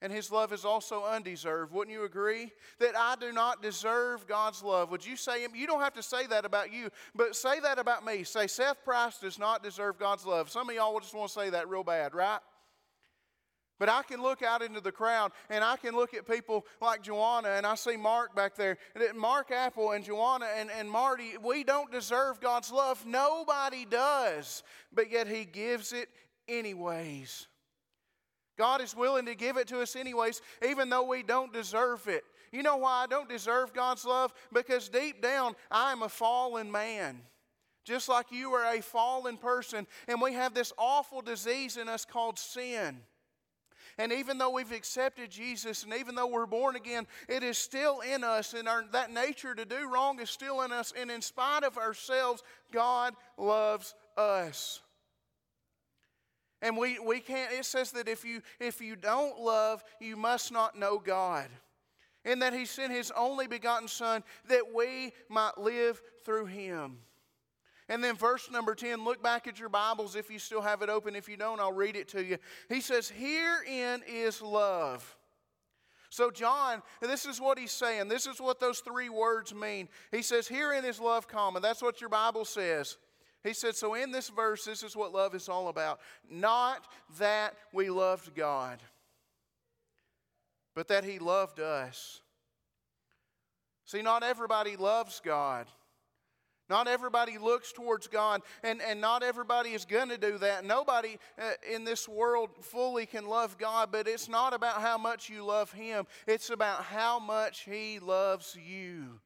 And 0.00 0.12
his 0.12 0.30
love 0.30 0.52
is 0.52 0.64
also 0.64 1.04
undeserved. 1.04 1.72
Wouldn't 1.72 1.96
you 1.96 2.04
agree? 2.04 2.52
That 2.78 2.96
I 2.96 3.16
do 3.18 3.32
not 3.32 3.62
deserve 3.62 4.28
God's 4.28 4.62
love. 4.62 4.92
Would 4.92 5.04
you 5.04 5.16
say, 5.16 5.44
you 5.52 5.66
don't 5.66 5.80
have 5.80 5.94
to 5.94 6.02
say 6.02 6.26
that 6.28 6.44
about 6.44 6.72
you, 6.72 6.90
but 7.16 7.34
say 7.34 7.58
that 7.60 7.80
about 7.80 8.06
me. 8.06 8.22
Say, 8.22 8.46
Seth 8.46 8.84
Price 8.84 9.18
does 9.18 9.40
not 9.40 9.62
deserve 9.62 9.98
God's 9.98 10.24
love. 10.24 10.50
Some 10.50 10.68
of 10.68 10.76
y'all 10.76 11.00
just 11.00 11.14
want 11.14 11.32
to 11.32 11.34
say 11.34 11.50
that 11.50 11.68
real 11.68 11.82
bad, 11.82 12.14
right? 12.14 12.38
But 13.80 13.88
I 13.88 14.02
can 14.02 14.22
look 14.22 14.42
out 14.42 14.62
into 14.62 14.80
the 14.80 14.92
crowd 14.92 15.32
and 15.50 15.62
I 15.62 15.76
can 15.76 15.94
look 15.94 16.14
at 16.14 16.28
people 16.28 16.66
like 16.80 17.02
Joanna 17.02 17.50
and 17.50 17.64
I 17.64 17.74
see 17.76 17.96
Mark 17.96 18.34
back 18.34 18.56
there. 18.56 18.76
Mark 19.16 19.50
Apple 19.50 19.92
and 19.92 20.04
Joanna 20.04 20.46
and, 20.56 20.70
and 20.70 20.90
Marty, 20.90 21.34
we 21.42 21.64
don't 21.64 21.90
deserve 21.90 22.40
God's 22.40 22.72
love. 22.72 23.04
Nobody 23.06 23.84
does. 23.84 24.62
But 24.92 25.10
yet 25.10 25.28
He 25.28 25.44
gives 25.44 25.92
it 25.92 26.08
anyways. 26.48 27.46
God 28.58 28.82
is 28.82 28.94
willing 28.94 29.26
to 29.26 29.34
give 29.34 29.56
it 29.56 29.68
to 29.68 29.80
us 29.80 29.96
anyways, 29.96 30.42
even 30.68 30.90
though 30.90 31.04
we 31.04 31.22
don't 31.22 31.52
deserve 31.52 32.08
it. 32.08 32.24
You 32.52 32.62
know 32.62 32.76
why 32.78 33.04
I 33.04 33.06
don't 33.06 33.28
deserve 33.28 33.72
God's 33.72 34.04
love? 34.04 34.34
Because 34.52 34.88
deep 34.88 35.22
down, 35.22 35.54
I 35.70 35.92
am 35.92 36.02
a 36.02 36.08
fallen 36.08 36.70
man. 36.70 37.20
Just 37.84 38.08
like 38.08 38.30
you 38.30 38.52
are 38.52 38.74
a 38.74 38.82
fallen 38.82 39.38
person, 39.38 39.86
and 40.08 40.20
we 40.20 40.34
have 40.34 40.52
this 40.52 40.72
awful 40.76 41.22
disease 41.22 41.78
in 41.78 41.88
us 41.88 42.04
called 42.04 42.38
sin. 42.38 42.98
And 43.96 44.12
even 44.12 44.38
though 44.38 44.50
we've 44.50 44.70
accepted 44.72 45.30
Jesus 45.30 45.82
and 45.82 45.92
even 45.94 46.14
though 46.14 46.28
we're 46.28 46.46
born 46.46 46.76
again, 46.76 47.06
it 47.28 47.42
is 47.42 47.58
still 47.58 48.00
in 48.00 48.22
us, 48.22 48.54
and 48.54 48.68
our, 48.68 48.84
that 48.92 49.12
nature 49.12 49.54
to 49.54 49.64
do 49.64 49.88
wrong 49.88 50.20
is 50.20 50.30
still 50.30 50.62
in 50.62 50.70
us. 50.70 50.92
And 50.96 51.10
in 51.10 51.20
spite 51.20 51.64
of 51.64 51.76
ourselves, 51.78 52.42
God 52.72 53.14
loves 53.36 53.94
us. 54.16 54.80
And 56.60 56.76
we, 56.76 56.98
we 56.98 57.20
can't, 57.20 57.52
it 57.52 57.64
says 57.64 57.92
that 57.92 58.08
if 58.08 58.24
you, 58.24 58.42
if 58.58 58.80
you 58.80 58.96
don't 58.96 59.38
love, 59.38 59.84
you 60.00 60.16
must 60.16 60.52
not 60.52 60.76
know 60.76 60.98
God. 60.98 61.48
And 62.24 62.42
that 62.42 62.52
He 62.52 62.64
sent 62.64 62.92
His 62.92 63.12
only 63.16 63.46
begotten 63.46 63.88
Son 63.88 64.24
that 64.48 64.74
we 64.74 65.12
might 65.28 65.56
live 65.56 66.00
through 66.24 66.46
Him. 66.46 66.98
And 67.88 68.04
then, 68.04 68.16
verse 68.16 68.50
number 68.50 68.74
10, 68.74 69.02
look 69.02 69.22
back 69.22 69.46
at 69.46 69.58
your 69.58 69.70
Bibles 69.70 70.14
if 70.14 70.30
you 70.30 70.38
still 70.38 70.60
have 70.60 70.82
it 70.82 70.90
open. 70.90 71.16
If 71.16 71.28
you 71.28 71.38
don't, 71.38 71.58
I'll 71.58 71.72
read 71.72 71.96
it 71.96 72.08
to 72.08 72.22
you. 72.22 72.36
He 72.68 72.80
says, 72.80 73.08
Herein 73.08 74.02
is 74.06 74.42
love. 74.42 75.16
So, 76.10 76.30
John, 76.30 76.82
this 77.00 77.24
is 77.24 77.40
what 77.40 77.58
he's 77.58 77.70
saying. 77.70 78.08
This 78.08 78.26
is 78.26 78.40
what 78.40 78.60
those 78.60 78.80
three 78.80 79.08
words 79.08 79.54
mean. 79.54 79.88
He 80.10 80.22
says, 80.22 80.48
Herein 80.48 80.84
is 80.84 81.00
love, 81.00 81.28
comma. 81.28 81.60
That's 81.60 81.82
what 81.82 82.00
your 82.00 82.10
Bible 82.10 82.44
says. 82.44 82.98
He 83.44 83.52
said, 83.52 83.76
So 83.76 83.94
in 83.94 84.10
this 84.10 84.28
verse, 84.28 84.64
this 84.64 84.82
is 84.82 84.96
what 84.96 85.12
love 85.12 85.34
is 85.34 85.48
all 85.48 85.68
about. 85.68 86.00
Not 86.28 86.86
that 87.18 87.54
we 87.72 87.90
loved 87.90 88.34
God, 88.34 88.80
but 90.74 90.88
that 90.88 91.04
He 91.04 91.18
loved 91.18 91.60
us. 91.60 92.20
See, 93.84 94.02
not 94.02 94.22
everybody 94.22 94.76
loves 94.76 95.20
God. 95.24 95.66
Not 96.68 96.86
everybody 96.86 97.38
looks 97.38 97.72
towards 97.72 98.08
God, 98.08 98.42
and, 98.62 98.82
and 98.82 99.00
not 99.00 99.22
everybody 99.22 99.70
is 99.70 99.86
going 99.86 100.10
to 100.10 100.18
do 100.18 100.36
that. 100.38 100.66
Nobody 100.66 101.16
uh, 101.38 101.52
in 101.72 101.84
this 101.84 102.06
world 102.06 102.50
fully 102.60 103.06
can 103.06 103.26
love 103.26 103.56
God, 103.56 103.88
but 103.90 104.06
it's 104.06 104.28
not 104.28 104.52
about 104.52 104.82
how 104.82 104.98
much 104.98 105.30
you 105.30 105.44
love 105.44 105.72
Him, 105.72 106.06
it's 106.26 106.50
about 106.50 106.84
how 106.84 107.18
much 107.18 107.60
He 107.60 107.98
loves 107.98 108.54
you. 108.54 109.20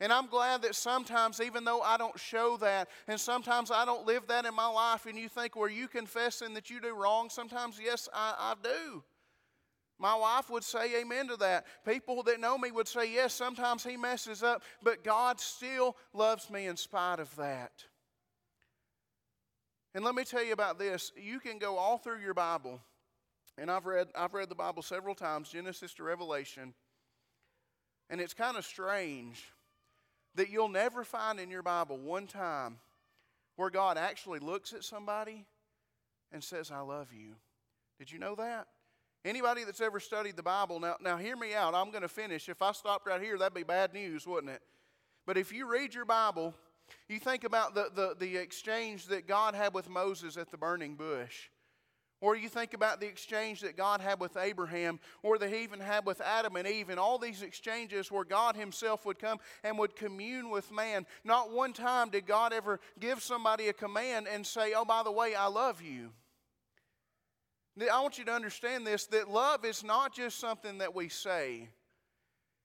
And 0.00 0.12
I'm 0.12 0.26
glad 0.26 0.62
that 0.62 0.74
sometimes, 0.74 1.40
even 1.40 1.64
though 1.64 1.80
I 1.80 1.96
don't 1.96 2.18
show 2.18 2.56
that, 2.58 2.88
and 3.06 3.18
sometimes 3.18 3.70
I 3.70 3.84
don't 3.84 4.06
live 4.06 4.26
that 4.26 4.44
in 4.44 4.54
my 4.54 4.66
life, 4.66 5.06
and 5.06 5.16
you 5.16 5.28
think, 5.28 5.54
were 5.54 5.70
you 5.70 5.86
confessing 5.86 6.54
that 6.54 6.68
you 6.68 6.80
do 6.80 6.94
wrong? 6.94 7.30
Sometimes, 7.30 7.78
yes, 7.82 8.08
I, 8.12 8.34
I 8.38 8.54
do. 8.62 9.04
My 9.96 10.16
wife 10.16 10.50
would 10.50 10.64
say 10.64 11.00
amen 11.00 11.28
to 11.28 11.36
that. 11.36 11.66
People 11.86 12.24
that 12.24 12.40
know 12.40 12.58
me 12.58 12.72
would 12.72 12.88
say, 12.88 13.10
yes, 13.10 13.32
sometimes 13.32 13.84
he 13.84 13.96
messes 13.96 14.42
up, 14.42 14.64
but 14.82 15.04
God 15.04 15.38
still 15.38 15.96
loves 16.12 16.50
me 16.50 16.66
in 16.66 16.76
spite 16.76 17.20
of 17.20 17.34
that. 17.36 17.84
And 19.94 20.04
let 20.04 20.16
me 20.16 20.24
tell 20.24 20.44
you 20.44 20.52
about 20.52 20.80
this. 20.80 21.12
You 21.16 21.38
can 21.38 21.60
go 21.60 21.76
all 21.76 21.98
through 21.98 22.18
your 22.18 22.34
Bible, 22.34 22.80
and 23.56 23.70
I've 23.70 23.86
read, 23.86 24.08
I've 24.16 24.34
read 24.34 24.48
the 24.48 24.56
Bible 24.56 24.82
several 24.82 25.14
times, 25.14 25.50
Genesis 25.50 25.94
to 25.94 26.02
Revelation, 26.02 26.74
and 28.10 28.20
it's 28.20 28.34
kind 28.34 28.56
of 28.56 28.64
strange 28.64 29.44
that 30.34 30.50
you'll 30.50 30.68
never 30.68 31.04
find 31.04 31.38
in 31.38 31.50
your 31.50 31.62
Bible 31.62 31.98
one 31.98 32.26
time 32.26 32.78
where 33.56 33.70
God 33.70 33.96
actually 33.96 34.40
looks 34.40 34.72
at 34.72 34.84
somebody 34.84 35.46
and 36.32 36.42
says, 36.42 36.70
I 36.70 36.80
love 36.80 37.12
you. 37.12 37.34
Did 37.98 38.10
you 38.10 38.18
know 38.18 38.34
that? 38.34 38.66
Anybody 39.24 39.64
that's 39.64 39.80
ever 39.80 40.00
studied 40.00 40.36
the 40.36 40.42
Bible, 40.42 40.80
now, 40.80 40.96
now 41.00 41.16
hear 41.16 41.36
me 41.36 41.54
out. 41.54 41.74
I'm 41.74 41.90
going 41.90 42.02
to 42.02 42.08
finish. 42.08 42.48
If 42.48 42.60
I 42.60 42.72
stopped 42.72 43.06
right 43.06 43.22
here, 43.22 43.38
that'd 43.38 43.54
be 43.54 43.62
bad 43.62 43.94
news, 43.94 44.26
wouldn't 44.26 44.52
it? 44.52 44.60
But 45.26 45.38
if 45.38 45.52
you 45.52 45.66
read 45.66 45.94
your 45.94 46.04
Bible, 46.04 46.52
you 47.08 47.18
think 47.18 47.44
about 47.44 47.74
the, 47.74 47.88
the, 47.94 48.16
the 48.18 48.36
exchange 48.36 49.06
that 49.06 49.26
God 49.26 49.54
had 49.54 49.72
with 49.72 49.88
Moses 49.88 50.36
at 50.36 50.50
the 50.50 50.58
burning 50.58 50.96
bush. 50.96 51.48
Or 52.24 52.34
you 52.34 52.48
think 52.48 52.72
about 52.72 53.00
the 53.00 53.06
exchange 53.06 53.60
that 53.60 53.76
God 53.76 54.00
had 54.00 54.18
with 54.18 54.38
Abraham, 54.38 54.98
or 55.22 55.36
that 55.36 55.50
He 55.50 55.62
even 55.62 55.78
had 55.78 56.06
with 56.06 56.22
Adam 56.22 56.56
and 56.56 56.66
Eve, 56.66 56.88
and 56.88 56.98
all 56.98 57.18
these 57.18 57.42
exchanges 57.42 58.10
where 58.10 58.24
God 58.24 58.56
Himself 58.56 59.04
would 59.04 59.18
come 59.18 59.40
and 59.62 59.78
would 59.78 59.94
commune 59.94 60.48
with 60.48 60.72
man. 60.72 61.04
Not 61.22 61.52
one 61.52 61.74
time 61.74 62.08
did 62.08 62.24
God 62.24 62.54
ever 62.54 62.80
give 62.98 63.22
somebody 63.22 63.68
a 63.68 63.74
command 63.74 64.26
and 64.26 64.46
say, 64.46 64.72
Oh, 64.74 64.86
by 64.86 65.02
the 65.02 65.12
way, 65.12 65.34
I 65.34 65.48
love 65.48 65.82
you. 65.82 66.12
I 67.92 68.00
want 68.00 68.16
you 68.16 68.24
to 68.24 68.32
understand 68.32 68.86
this 68.86 69.04
that 69.08 69.28
love 69.28 69.66
is 69.66 69.84
not 69.84 70.14
just 70.14 70.40
something 70.40 70.78
that 70.78 70.94
we 70.94 71.10
say. 71.10 71.68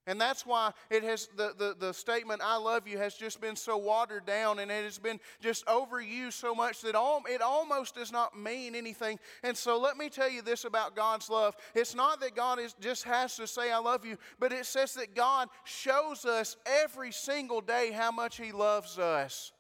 And 0.08 0.20
that's 0.20 0.46
why 0.46 0.72
it 0.90 1.04
has 1.04 1.28
the, 1.36 1.54
the, 1.58 1.76
the 1.78 1.94
statement 1.94 2.42
I 2.44 2.58
love 2.58 2.88
you 2.88 2.98
has 2.98 3.14
just 3.14 3.40
been 3.42 3.56
so 3.56 3.78
watered 3.78 4.26
down 4.26 4.60
and 4.60 4.72
it 4.72 4.84
has 4.84 4.98
been 4.98 5.20
just 5.40 5.66
overused 5.68 6.34
so 6.34 6.56
much 6.56 6.82
that 6.82 6.96
all, 6.96 7.22
it 7.30 7.42
almost 7.42 7.96
does 7.96 8.12
not 8.12 8.38
mean 8.38 8.76
anything. 8.76 9.20
And 9.44 9.56
so 9.56 9.80
let 9.80 9.98
me 9.98 10.10
tell 10.10 10.30
you 10.30 10.42
this 10.42 10.66
about 10.66 10.96
God's 10.96 11.30
love. 11.30 11.56
It's 11.76 11.94
not 11.94 12.22
that 12.22 12.36
God 12.36 12.60
is, 12.60 12.74
just 12.80 13.04
has 13.04 13.36
to 13.36 13.46
say 13.46 13.72
I 13.72 13.78
love 13.78 14.06
you, 14.06 14.18
but 14.40 14.52
it 14.52 14.66
says 14.66 14.94
that 14.96 15.16
God 15.16 15.50
shows 15.64 16.26
us 16.26 16.58
every 16.66 17.12
single 17.12 17.62
day 17.62 17.92
how 17.92 18.12
much 18.12 18.38
He 18.38 18.52
loves 18.52 18.98
us. 18.98 19.52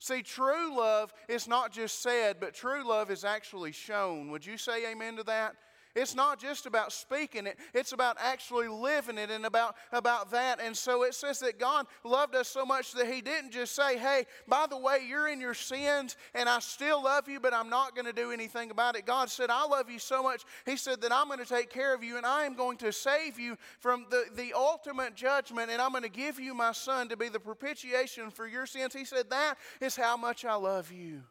See, 0.00 0.22
true 0.22 0.76
love 0.76 1.12
is 1.28 1.46
not 1.46 1.72
just 1.72 2.02
said, 2.02 2.38
but 2.40 2.54
true 2.54 2.88
love 2.88 3.10
is 3.10 3.22
actually 3.22 3.72
shown. 3.72 4.30
Would 4.30 4.46
you 4.46 4.56
say 4.56 4.90
amen 4.90 5.16
to 5.16 5.22
that? 5.24 5.54
It's 6.00 6.14
not 6.14 6.40
just 6.40 6.64
about 6.64 6.92
speaking 6.92 7.46
it, 7.46 7.58
it's 7.74 7.92
about 7.92 8.16
actually 8.18 8.68
living 8.68 9.18
it 9.18 9.30
and 9.30 9.44
about, 9.44 9.76
about 9.92 10.30
that. 10.30 10.58
And 10.58 10.74
so 10.74 11.02
it 11.02 11.14
says 11.14 11.40
that 11.40 11.58
God 11.58 11.86
loved 12.04 12.34
us 12.34 12.48
so 12.48 12.64
much 12.64 12.92
that 12.92 13.06
He 13.06 13.20
didn't 13.20 13.50
just 13.50 13.74
say, 13.74 13.98
Hey, 13.98 14.24
by 14.48 14.66
the 14.68 14.78
way, 14.78 15.04
you're 15.06 15.28
in 15.28 15.40
your 15.40 15.52
sins 15.52 16.16
and 16.34 16.48
I 16.48 16.60
still 16.60 17.04
love 17.04 17.28
you, 17.28 17.38
but 17.38 17.52
I'm 17.52 17.68
not 17.68 17.94
going 17.94 18.06
to 18.06 18.14
do 18.14 18.30
anything 18.32 18.70
about 18.70 18.96
it. 18.96 19.04
God 19.04 19.28
said, 19.28 19.50
I 19.50 19.66
love 19.66 19.90
you 19.90 19.98
so 19.98 20.22
much. 20.22 20.42
He 20.64 20.76
said 20.76 21.02
that 21.02 21.12
I'm 21.12 21.26
going 21.26 21.38
to 21.38 21.44
take 21.44 21.68
care 21.68 21.94
of 21.94 22.02
you 22.02 22.16
and 22.16 22.24
I 22.24 22.44
am 22.44 22.54
going 22.54 22.78
to 22.78 22.92
save 22.92 23.38
you 23.38 23.58
from 23.78 24.06
the, 24.10 24.24
the 24.34 24.54
ultimate 24.54 25.14
judgment 25.14 25.70
and 25.70 25.82
I'm 25.82 25.90
going 25.90 26.02
to 26.02 26.08
give 26.08 26.40
you 26.40 26.54
my 26.54 26.72
Son 26.72 27.10
to 27.10 27.16
be 27.16 27.28
the 27.28 27.40
propitiation 27.40 28.30
for 28.30 28.46
your 28.46 28.64
sins. 28.64 28.94
He 28.94 29.04
said, 29.04 29.28
That 29.28 29.56
is 29.82 29.96
how 29.96 30.16
much 30.16 30.46
I 30.46 30.54
love 30.54 30.90
you. 30.90 31.24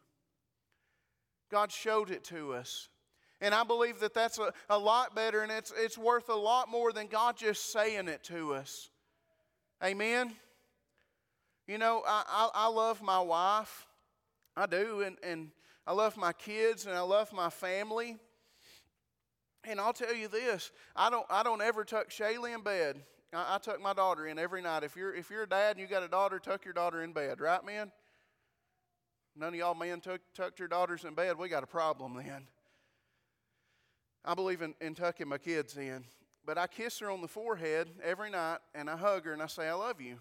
God 1.50 1.72
showed 1.72 2.10
it 2.10 2.22
to 2.24 2.52
us. 2.52 2.88
And 3.40 3.54
I 3.54 3.64
believe 3.64 4.00
that 4.00 4.12
that's 4.12 4.38
a, 4.38 4.52
a 4.68 4.78
lot 4.78 5.14
better 5.14 5.40
and 5.40 5.50
it's, 5.50 5.72
it's 5.76 5.96
worth 5.96 6.28
a 6.28 6.34
lot 6.34 6.70
more 6.70 6.92
than 6.92 7.06
God 7.06 7.36
just 7.36 7.72
saying 7.72 8.08
it 8.08 8.22
to 8.24 8.54
us. 8.54 8.90
Amen? 9.82 10.32
You 11.66 11.78
know, 11.78 12.02
I, 12.06 12.24
I, 12.28 12.50
I 12.66 12.68
love 12.68 13.00
my 13.02 13.20
wife. 13.20 13.86
I 14.56 14.66
do. 14.66 15.00
And, 15.00 15.16
and 15.22 15.50
I 15.86 15.92
love 15.92 16.16
my 16.16 16.32
kids 16.32 16.84
and 16.86 16.94
I 16.94 17.00
love 17.00 17.32
my 17.32 17.48
family. 17.48 18.18
And 19.64 19.80
I'll 19.80 19.92
tell 19.92 20.14
you 20.14 20.28
this 20.28 20.70
I 20.94 21.10
don't, 21.10 21.26
I 21.30 21.42
don't 21.42 21.62
ever 21.62 21.84
tuck 21.84 22.10
Shaylee 22.10 22.54
in 22.54 22.62
bed. 22.62 23.00
I, 23.32 23.54
I 23.54 23.58
tuck 23.58 23.80
my 23.80 23.94
daughter 23.94 24.26
in 24.26 24.38
every 24.38 24.60
night. 24.60 24.82
If 24.82 24.96
you're, 24.96 25.14
if 25.14 25.30
you're 25.30 25.44
a 25.44 25.48
dad 25.48 25.76
and 25.76 25.80
you 25.80 25.86
got 25.86 26.02
a 26.02 26.08
daughter, 26.08 26.38
tuck 26.38 26.64
your 26.64 26.74
daughter 26.74 27.02
in 27.02 27.12
bed, 27.12 27.40
right, 27.40 27.64
man? 27.64 27.90
None 29.36 29.50
of 29.50 29.54
y'all 29.54 29.74
men 29.74 30.00
tuck, 30.00 30.20
tucked 30.34 30.58
your 30.58 30.68
daughters 30.68 31.04
in 31.04 31.14
bed. 31.14 31.38
We 31.38 31.48
got 31.48 31.62
a 31.62 31.68
problem 31.68 32.16
then. 32.16 32.46
I 34.24 34.34
believe 34.34 34.62
in, 34.62 34.74
in 34.80 34.94
tucking 34.94 35.28
my 35.28 35.38
kids 35.38 35.76
in. 35.76 36.04
But 36.44 36.58
I 36.58 36.66
kiss 36.66 36.98
her 37.00 37.10
on 37.10 37.20
the 37.20 37.28
forehead 37.28 37.90
every 38.02 38.30
night 38.30 38.58
and 38.74 38.88
I 38.88 38.96
hug 38.96 39.24
her 39.26 39.32
and 39.32 39.42
I 39.42 39.46
say, 39.46 39.68
I 39.68 39.74
love 39.74 40.00
you. 40.00 40.18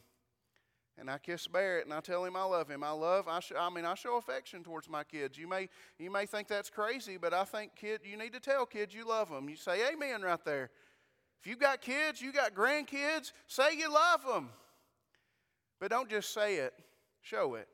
And 0.97 1.09
I 1.09 1.17
kiss 1.17 1.47
Barrett 1.47 1.85
and 1.85 1.93
I 1.93 2.01
tell 2.01 2.25
him 2.25 2.35
I 2.35 2.43
love 2.43 2.69
him. 2.69 2.83
I 2.83 2.91
love, 2.91 3.27
I, 3.29 3.39
sh- 3.39 3.53
I 3.57 3.69
mean, 3.69 3.85
I 3.85 3.95
show 3.95 4.17
affection 4.17 4.63
towards 4.63 4.89
my 4.89 5.03
kids. 5.03 5.37
You 5.37 5.47
may, 5.47 5.69
you 5.97 6.11
may 6.11 6.25
think 6.25 6.49
that's 6.49 6.69
crazy, 6.69 7.17
but 7.17 7.33
I 7.33 7.45
think, 7.45 7.71
kid, 7.75 8.01
you 8.03 8.17
need 8.17 8.33
to 8.33 8.39
tell 8.41 8.65
kids 8.65 8.93
you 8.93 9.07
love 9.07 9.29
them. 9.29 9.47
You 9.47 9.55
say 9.55 9.89
amen 9.93 10.21
right 10.21 10.43
there. 10.43 10.71
If 11.39 11.47
you've 11.47 11.59
got 11.59 11.79
kids, 11.79 12.21
you 12.21 12.33
got 12.33 12.53
grandkids, 12.53 13.31
say 13.47 13.77
you 13.77 13.91
love 13.91 14.25
them. 14.25 14.49
But 15.79 15.89
don't 15.89 16.09
just 16.09 16.33
say 16.33 16.57
it, 16.57 16.73
show 17.21 17.55
it. 17.55 17.69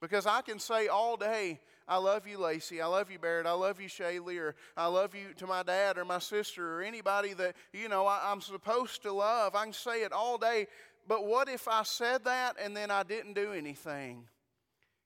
Because 0.00 0.26
I 0.26 0.42
can 0.42 0.58
say 0.58 0.88
all 0.88 1.16
day, 1.16 1.60
I 1.88 1.98
love 1.98 2.26
you, 2.26 2.38
Lacey. 2.38 2.80
I 2.82 2.86
love 2.86 3.10
you, 3.10 3.18
Barrett. 3.18 3.46
I 3.46 3.52
love 3.52 3.80
you, 3.80 3.88
Shaylee. 3.88 4.40
Or 4.40 4.54
I 4.76 4.86
love 4.86 5.14
you 5.14 5.32
to 5.36 5.46
my 5.46 5.62
dad 5.62 5.98
or 5.98 6.04
my 6.04 6.18
sister 6.18 6.76
or 6.76 6.82
anybody 6.82 7.32
that, 7.34 7.54
you 7.72 7.88
know, 7.88 8.06
I, 8.06 8.20
I'm 8.24 8.40
supposed 8.40 9.02
to 9.02 9.12
love. 9.12 9.54
I 9.54 9.64
can 9.64 9.72
say 9.72 10.02
it 10.02 10.12
all 10.12 10.36
day. 10.36 10.66
But 11.08 11.26
what 11.26 11.48
if 11.48 11.68
I 11.68 11.84
said 11.84 12.24
that 12.24 12.56
and 12.62 12.76
then 12.76 12.90
I 12.90 13.04
didn't 13.04 13.34
do 13.34 13.52
anything? 13.52 14.24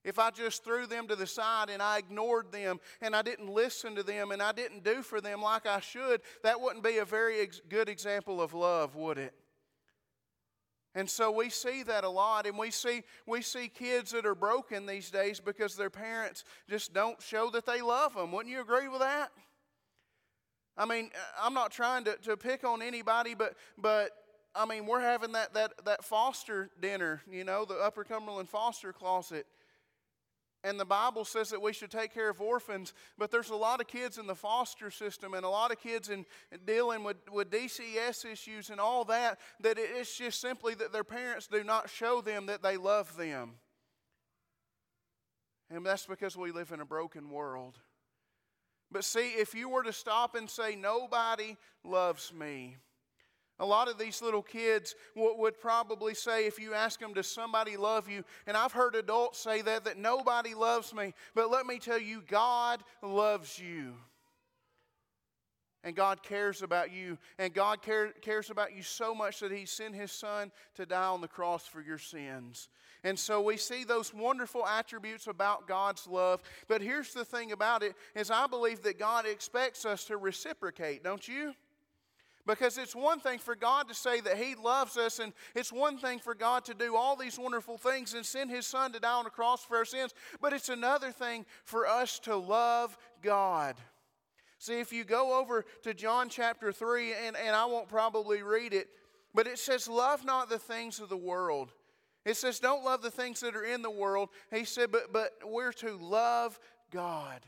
If 0.02 0.18
I 0.18 0.30
just 0.30 0.64
threw 0.64 0.86
them 0.86 1.06
to 1.08 1.16
the 1.16 1.26
side 1.26 1.68
and 1.68 1.82
I 1.82 1.98
ignored 1.98 2.50
them 2.50 2.80
and 3.02 3.14
I 3.14 3.20
didn't 3.20 3.50
listen 3.50 3.94
to 3.96 4.02
them 4.02 4.30
and 4.30 4.42
I 4.42 4.52
didn't 4.52 4.82
do 4.82 5.02
for 5.02 5.20
them 5.20 5.42
like 5.42 5.66
I 5.66 5.80
should, 5.80 6.22
that 6.42 6.58
wouldn't 6.58 6.82
be 6.82 6.98
a 6.98 7.04
very 7.04 7.40
ex- 7.40 7.60
good 7.68 7.90
example 7.90 8.40
of 8.40 8.54
love, 8.54 8.96
would 8.96 9.18
it? 9.18 9.34
And 10.94 11.08
so 11.08 11.30
we 11.30 11.50
see 11.50 11.84
that 11.84 12.02
a 12.02 12.08
lot, 12.08 12.46
and 12.46 12.58
we 12.58 12.72
see, 12.72 13.02
we 13.26 13.42
see 13.42 13.68
kids 13.68 14.10
that 14.10 14.26
are 14.26 14.34
broken 14.34 14.86
these 14.86 15.10
days 15.10 15.38
because 15.38 15.76
their 15.76 15.90
parents 15.90 16.42
just 16.68 16.92
don't 16.92 17.22
show 17.22 17.48
that 17.50 17.64
they 17.64 17.80
love 17.80 18.14
them. 18.14 18.32
Wouldn't 18.32 18.52
you 18.52 18.60
agree 18.60 18.88
with 18.88 19.00
that? 19.00 19.30
I 20.76 20.86
mean, 20.86 21.10
uh, 21.14 21.46
I'm 21.46 21.54
not 21.54 21.70
trying 21.70 22.04
to, 22.04 22.16
to 22.22 22.36
pick 22.36 22.64
on 22.64 22.82
anybody, 22.82 23.34
but, 23.34 23.54
but 23.78 24.10
I 24.54 24.66
mean, 24.66 24.86
we're 24.86 25.00
having 25.00 25.32
that, 25.32 25.54
that, 25.54 25.84
that 25.84 26.04
foster 26.04 26.70
dinner, 26.80 27.22
you 27.30 27.44
know, 27.44 27.64
the 27.64 27.74
Upper 27.74 28.02
Cumberland 28.02 28.48
foster 28.48 28.92
closet. 28.92 29.46
And 30.62 30.78
the 30.78 30.84
Bible 30.84 31.24
says 31.24 31.48
that 31.50 31.62
we 31.62 31.72
should 31.72 31.90
take 31.90 32.12
care 32.12 32.28
of 32.28 32.40
orphans, 32.40 32.92
but 33.16 33.30
there's 33.30 33.48
a 33.48 33.56
lot 33.56 33.80
of 33.80 33.86
kids 33.86 34.18
in 34.18 34.26
the 34.26 34.34
foster 34.34 34.90
system 34.90 35.32
and 35.32 35.44
a 35.44 35.48
lot 35.48 35.70
of 35.70 35.80
kids 35.80 36.10
in, 36.10 36.26
dealing 36.66 37.02
with, 37.02 37.16
with 37.32 37.50
DCS 37.50 38.30
issues 38.30 38.68
and 38.68 38.78
all 38.78 39.04
that, 39.06 39.38
that 39.60 39.78
it's 39.78 40.16
just 40.16 40.40
simply 40.40 40.74
that 40.74 40.92
their 40.92 41.04
parents 41.04 41.46
do 41.46 41.64
not 41.64 41.88
show 41.88 42.20
them 42.20 42.46
that 42.46 42.62
they 42.62 42.76
love 42.76 43.16
them. 43.16 43.52
And 45.70 45.86
that's 45.86 46.04
because 46.04 46.36
we 46.36 46.50
live 46.50 46.72
in 46.72 46.80
a 46.80 46.84
broken 46.84 47.30
world. 47.30 47.78
But 48.92 49.04
see, 49.04 49.30
if 49.30 49.54
you 49.54 49.68
were 49.68 49.84
to 49.84 49.92
stop 49.92 50.34
and 50.34 50.50
say, 50.50 50.74
Nobody 50.74 51.56
loves 51.84 52.32
me, 52.34 52.76
a 53.60 53.66
lot 53.66 53.88
of 53.88 53.98
these 53.98 54.22
little 54.22 54.42
kids 54.42 54.96
would 55.14 55.60
probably 55.60 56.14
say, 56.14 56.46
if 56.46 56.58
you 56.58 56.72
ask 56.74 56.98
them, 56.98 57.12
Does 57.12 57.28
somebody 57.28 57.76
love 57.76 58.08
you? 58.08 58.24
And 58.46 58.56
I've 58.56 58.72
heard 58.72 58.94
adults 58.94 59.38
say 59.38 59.60
that, 59.62 59.84
that 59.84 59.98
nobody 59.98 60.54
loves 60.54 60.94
me. 60.94 61.12
But 61.34 61.50
let 61.50 61.66
me 61.66 61.78
tell 61.78 62.00
you, 62.00 62.22
God 62.26 62.82
loves 63.02 63.58
you. 63.58 63.94
And 65.84 65.94
God 65.94 66.22
cares 66.22 66.62
about 66.62 66.92
you. 66.92 67.18
And 67.38 67.54
God 67.54 67.82
care, 67.82 68.12
cares 68.22 68.50
about 68.50 68.74
you 68.74 68.82
so 68.82 69.14
much 69.14 69.40
that 69.40 69.52
He 69.52 69.66
sent 69.66 69.94
His 69.94 70.10
Son 70.10 70.50
to 70.76 70.86
die 70.86 71.06
on 71.06 71.20
the 71.20 71.28
cross 71.28 71.66
for 71.66 71.82
your 71.82 71.98
sins. 71.98 72.68
And 73.04 73.18
so 73.18 73.40
we 73.40 73.56
see 73.56 73.84
those 73.84 74.12
wonderful 74.12 74.66
attributes 74.66 75.26
about 75.26 75.66
God's 75.66 76.06
love. 76.06 76.42
But 76.66 76.82
here's 76.82 77.12
the 77.12 77.24
thing 77.24 77.52
about 77.52 77.82
it 77.82 77.94
is 78.14 78.30
I 78.30 78.46
believe 78.46 78.82
that 78.82 78.98
God 78.98 79.26
expects 79.26 79.84
us 79.84 80.04
to 80.06 80.16
reciprocate, 80.16 81.04
don't 81.04 81.26
you? 81.26 81.54
Because 82.46 82.78
it's 82.78 82.96
one 82.96 83.20
thing 83.20 83.38
for 83.38 83.54
God 83.54 83.88
to 83.88 83.94
say 83.94 84.20
that 84.20 84.36
He 84.36 84.54
loves 84.54 84.96
us, 84.96 85.18
and 85.18 85.32
it's 85.54 85.72
one 85.72 85.98
thing 85.98 86.18
for 86.18 86.34
God 86.34 86.64
to 86.64 86.74
do 86.74 86.96
all 86.96 87.14
these 87.16 87.38
wonderful 87.38 87.76
things 87.76 88.14
and 88.14 88.24
send 88.24 88.50
His 88.50 88.66
Son 88.66 88.92
to 88.92 89.00
die 89.00 89.12
on 89.12 89.24
the 89.24 89.30
cross 89.30 89.64
for 89.64 89.76
our 89.76 89.84
sins, 89.84 90.14
but 90.40 90.52
it's 90.52 90.68
another 90.68 91.12
thing 91.12 91.44
for 91.64 91.86
us 91.86 92.18
to 92.20 92.36
love 92.36 92.96
God. 93.22 93.76
See, 94.58 94.80
if 94.80 94.92
you 94.92 95.04
go 95.04 95.38
over 95.38 95.64
to 95.82 95.94
John 95.94 96.28
chapter 96.28 96.72
3, 96.72 97.14
and, 97.26 97.36
and 97.36 97.56
I 97.56 97.64
won't 97.66 97.88
probably 97.88 98.42
read 98.42 98.74
it, 98.74 98.88
But 99.34 99.46
it 99.46 99.58
says, 99.58 99.88
Love 99.88 100.24
not 100.24 100.48
the 100.48 100.58
things 100.58 101.00
of 101.00 101.08
the 101.08 101.16
world. 101.16 101.72
It 102.24 102.36
says, 102.36 102.60
Don't 102.60 102.84
love 102.84 103.02
the 103.02 103.10
things 103.10 103.40
that 103.40 103.56
are 103.56 103.64
in 103.64 103.82
the 103.82 103.90
world. 103.90 104.28
He 104.52 104.64
said, 104.64 104.90
But, 104.92 105.12
but 105.12 105.32
we're 105.44 105.72
to 105.74 105.96
love 105.96 106.58
God. 106.90 107.40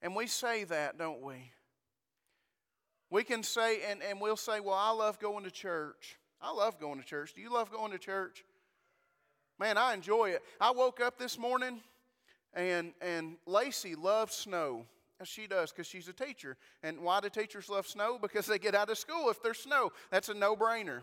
And 0.00 0.16
we 0.16 0.26
say 0.26 0.64
that, 0.64 0.98
don't 0.98 1.22
we? 1.22 1.52
We 3.12 3.24
can 3.24 3.42
say, 3.42 3.80
and, 3.90 4.02
and 4.02 4.22
we'll 4.22 4.38
say, 4.38 4.58
Well, 4.58 4.74
I 4.74 4.90
love 4.90 5.20
going 5.20 5.44
to 5.44 5.50
church. 5.50 6.16
I 6.40 6.50
love 6.50 6.80
going 6.80 6.98
to 6.98 7.04
church. 7.04 7.34
Do 7.34 7.42
you 7.42 7.52
love 7.52 7.70
going 7.70 7.92
to 7.92 7.98
church? 7.98 8.42
Man, 9.60 9.76
I 9.76 9.92
enjoy 9.92 10.30
it. 10.30 10.42
I 10.58 10.70
woke 10.70 10.98
up 10.98 11.18
this 11.18 11.38
morning 11.38 11.80
and, 12.54 12.94
and 13.02 13.36
Lacey 13.46 13.94
loves 13.94 14.34
snow. 14.34 14.86
She 15.24 15.46
does 15.46 15.70
because 15.70 15.86
she's 15.86 16.08
a 16.08 16.14
teacher. 16.14 16.56
And 16.82 17.00
why 17.00 17.20
do 17.20 17.28
teachers 17.28 17.68
love 17.68 17.86
snow? 17.86 18.18
Because 18.20 18.46
they 18.46 18.58
get 18.58 18.74
out 18.74 18.88
of 18.88 18.96
school 18.96 19.28
if 19.28 19.42
there's 19.42 19.58
snow. 19.58 19.92
That's 20.10 20.30
a 20.30 20.34
no 20.34 20.56
brainer. 20.56 21.02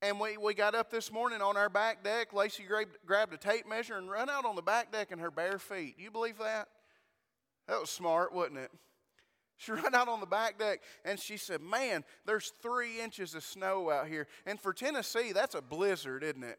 And 0.00 0.18
we, 0.18 0.38
we 0.38 0.54
got 0.54 0.74
up 0.74 0.90
this 0.90 1.12
morning 1.12 1.42
on 1.42 1.58
our 1.58 1.68
back 1.68 2.02
deck. 2.02 2.32
Lacey 2.32 2.62
grabbed, 2.62 2.96
grabbed 3.04 3.34
a 3.34 3.36
tape 3.36 3.68
measure 3.68 3.98
and 3.98 4.10
run 4.10 4.30
out 4.30 4.46
on 4.46 4.56
the 4.56 4.62
back 4.62 4.90
deck 4.90 5.12
in 5.12 5.18
her 5.18 5.30
bare 5.30 5.58
feet. 5.58 5.98
Do 5.98 6.02
you 6.02 6.10
believe 6.10 6.38
that? 6.38 6.68
That 7.68 7.80
was 7.80 7.90
smart, 7.90 8.34
wasn't 8.34 8.58
it? 8.58 8.70
She 9.60 9.72
ran 9.72 9.94
out 9.94 10.08
on 10.08 10.20
the 10.20 10.26
back 10.26 10.58
deck 10.58 10.80
and 11.04 11.20
she 11.20 11.36
said, 11.36 11.60
Man, 11.60 12.02
there's 12.24 12.54
three 12.62 12.98
inches 12.98 13.34
of 13.34 13.44
snow 13.44 13.90
out 13.90 14.08
here. 14.08 14.26
And 14.46 14.58
for 14.58 14.72
Tennessee, 14.72 15.32
that's 15.32 15.54
a 15.54 15.60
blizzard, 15.60 16.24
isn't 16.24 16.42
it? 16.42 16.58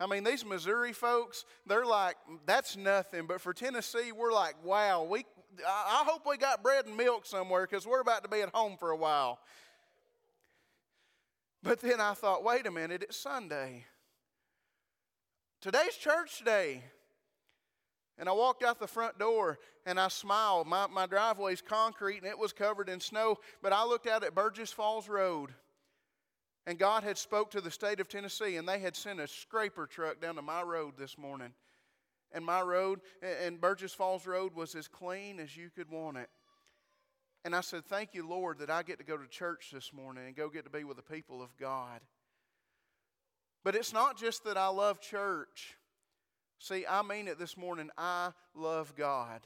I 0.00 0.06
mean, 0.06 0.24
these 0.24 0.42
Missouri 0.42 0.94
folks, 0.94 1.44
they're 1.66 1.84
like, 1.84 2.16
that's 2.46 2.74
nothing. 2.76 3.26
But 3.26 3.42
for 3.42 3.52
Tennessee, 3.52 4.12
we're 4.12 4.32
like, 4.32 4.54
wow, 4.64 5.04
we, 5.04 5.26
I 5.66 6.04
hope 6.06 6.22
we 6.26 6.38
got 6.38 6.62
bread 6.62 6.86
and 6.86 6.96
milk 6.96 7.26
somewhere 7.26 7.66
because 7.68 7.86
we're 7.86 8.00
about 8.00 8.22
to 8.22 8.30
be 8.30 8.40
at 8.40 8.48
home 8.50 8.76
for 8.78 8.90
a 8.90 8.96
while. 8.96 9.38
But 11.62 11.80
then 11.80 12.00
I 12.00 12.14
thought, 12.14 12.44
wait 12.44 12.66
a 12.66 12.70
minute, 12.70 13.02
it's 13.02 13.16
Sunday. 13.18 13.84
Today's 15.60 15.96
church 15.96 16.42
day. 16.44 16.82
And 18.18 18.28
I 18.28 18.32
walked 18.32 18.62
out 18.62 18.78
the 18.78 18.86
front 18.86 19.18
door 19.18 19.58
and 19.84 20.00
I 20.00 20.08
smiled. 20.08 20.66
My, 20.66 20.86
my 20.86 21.06
driveway's 21.06 21.60
concrete 21.60 22.18
and 22.18 22.26
it 22.26 22.38
was 22.38 22.52
covered 22.52 22.88
in 22.88 23.00
snow, 23.00 23.38
but 23.62 23.72
I 23.72 23.84
looked 23.84 24.06
out 24.06 24.24
at 24.24 24.34
Burgess 24.34 24.72
Falls 24.72 25.08
Road 25.08 25.50
and 26.66 26.78
God 26.78 27.04
had 27.04 27.16
spoke 27.16 27.52
to 27.52 27.60
the 27.60 27.70
state 27.70 28.00
of 28.00 28.08
Tennessee, 28.08 28.56
and 28.56 28.68
they 28.68 28.80
had 28.80 28.96
sent 28.96 29.20
a 29.20 29.28
scraper 29.28 29.86
truck 29.86 30.20
down 30.20 30.34
to 30.34 30.42
my 30.42 30.62
road 30.62 30.94
this 30.98 31.16
morning. 31.16 31.52
And 32.32 32.44
my 32.44 32.60
road, 32.60 33.00
and 33.22 33.60
Burgess 33.60 33.94
Falls 33.94 34.26
Road, 34.26 34.54
was 34.54 34.74
as 34.74 34.88
clean 34.88 35.38
as 35.38 35.56
you 35.56 35.70
could 35.70 35.88
want 35.88 36.16
it. 36.16 36.28
And 37.44 37.54
I 37.54 37.60
said, 37.60 37.84
Thank 37.84 38.14
you, 38.14 38.26
Lord, 38.28 38.58
that 38.58 38.68
I 38.68 38.82
get 38.82 38.98
to 38.98 39.04
go 39.04 39.16
to 39.16 39.28
church 39.28 39.70
this 39.72 39.92
morning 39.92 40.26
and 40.26 40.34
go 40.34 40.48
get 40.48 40.64
to 40.64 40.70
be 40.70 40.82
with 40.82 40.96
the 40.96 41.04
people 41.04 41.40
of 41.40 41.56
God. 41.56 42.00
But 43.62 43.76
it's 43.76 43.92
not 43.92 44.18
just 44.18 44.42
that 44.44 44.56
I 44.56 44.66
love 44.66 45.00
church. 45.00 45.76
See, 46.58 46.84
I 46.88 47.02
mean 47.02 47.28
it 47.28 47.38
this 47.38 47.56
morning. 47.56 47.90
I 47.98 48.30
love 48.54 48.94
God. 48.96 49.40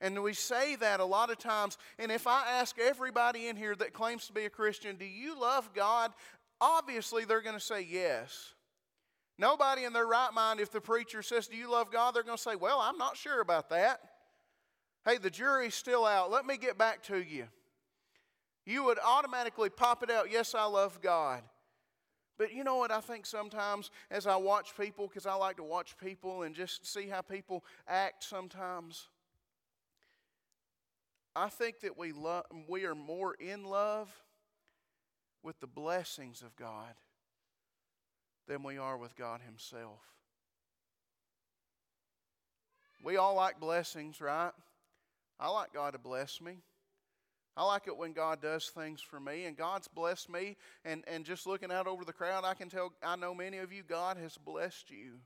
And 0.00 0.20
we 0.22 0.34
say 0.34 0.74
that 0.76 0.98
a 0.98 1.04
lot 1.04 1.30
of 1.30 1.38
times. 1.38 1.78
And 1.98 2.10
if 2.10 2.26
I 2.26 2.44
ask 2.58 2.76
everybody 2.78 3.46
in 3.46 3.56
here 3.56 3.76
that 3.76 3.92
claims 3.92 4.26
to 4.26 4.32
be 4.32 4.44
a 4.44 4.50
Christian, 4.50 4.96
do 4.96 5.04
you 5.04 5.38
love 5.38 5.70
God? 5.74 6.12
Obviously, 6.60 7.24
they're 7.24 7.40
going 7.40 7.56
to 7.56 7.60
say 7.60 7.86
yes. 7.88 8.54
Nobody 9.38 9.84
in 9.84 9.92
their 9.92 10.06
right 10.06 10.32
mind, 10.34 10.60
if 10.60 10.70
the 10.70 10.80
preacher 10.80 11.22
says, 11.22 11.46
Do 11.46 11.56
you 11.56 11.70
love 11.70 11.90
God? 11.90 12.14
they're 12.14 12.22
going 12.22 12.36
to 12.36 12.42
say, 12.42 12.56
Well, 12.56 12.80
I'm 12.80 12.98
not 12.98 13.16
sure 13.16 13.40
about 13.40 13.70
that. 13.70 14.00
Hey, 15.04 15.18
the 15.18 15.30
jury's 15.30 15.74
still 15.74 16.04
out. 16.04 16.30
Let 16.30 16.46
me 16.46 16.56
get 16.56 16.78
back 16.78 17.02
to 17.04 17.16
you. 17.16 17.46
You 18.64 18.84
would 18.84 18.98
automatically 19.04 19.70
pop 19.70 20.02
it 20.02 20.10
out, 20.10 20.30
Yes, 20.30 20.54
I 20.54 20.64
love 20.64 21.00
God. 21.00 21.42
But 22.38 22.52
you 22.52 22.64
know 22.64 22.76
what? 22.76 22.90
I 22.90 23.00
think 23.00 23.26
sometimes 23.26 23.90
as 24.10 24.26
I 24.26 24.36
watch 24.36 24.76
people, 24.78 25.06
because 25.06 25.26
I 25.26 25.34
like 25.34 25.56
to 25.56 25.62
watch 25.62 25.96
people 25.98 26.42
and 26.42 26.54
just 26.54 26.86
see 26.86 27.08
how 27.08 27.20
people 27.20 27.64
act 27.86 28.24
sometimes, 28.24 29.08
I 31.34 31.48
think 31.48 31.80
that 31.80 31.96
we, 31.96 32.12
we 32.68 32.84
are 32.84 32.94
more 32.94 33.34
in 33.34 33.64
love 33.64 34.10
with 35.42 35.58
the 35.60 35.66
blessings 35.66 36.42
of 36.42 36.54
God 36.56 36.94
than 38.46 38.62
we 38.62 38.78
are 38.78 38.96
with 38.96 39.16
God 39.16 39.40
Himself. 39.44 40.00
We 43.04 43.16
all 43.16 43.34
like 43.34 43.58
blessings, 43.58 44.20
right? 44.20 44.52
I 45.40 45.48
like 45.48 45.72
God 45.72 45.92
to 45.94 45.98
bless 45.98 46.40
me. 46.40 46.58
I 47.56 47.64
like 47.64 47.86
it 47.86 47.96
when 47.96 48.12
God 48.12 48.40
does 48.40 48.68
things 48.68 49.00
for 49.02 49.20
me, 49.20 49.44
and 49.44 49.56
God's 49.56 49.88
blessed 49.88 50.30
me. 50.30 50.56
And, 50.84 51.04
and 51.06 51.24
just 51.24 51.46
looking 51.46 51.70
out 51.70 51.86
over 51.86 52.04
the 52.04 52.12
crowd, 52.12 52.44
I 52.44 52.54
can 52.54 52.70
tell, 52.70 52.92
I 53.02 53.16
know 53.16 53.34
many 53.34 53.58
of 53.58 53.72
you, 53.72 53.82
God 53.82 54.16
has 54.16 54.38
blessed 54.38 54.90
you. 54.90 55.18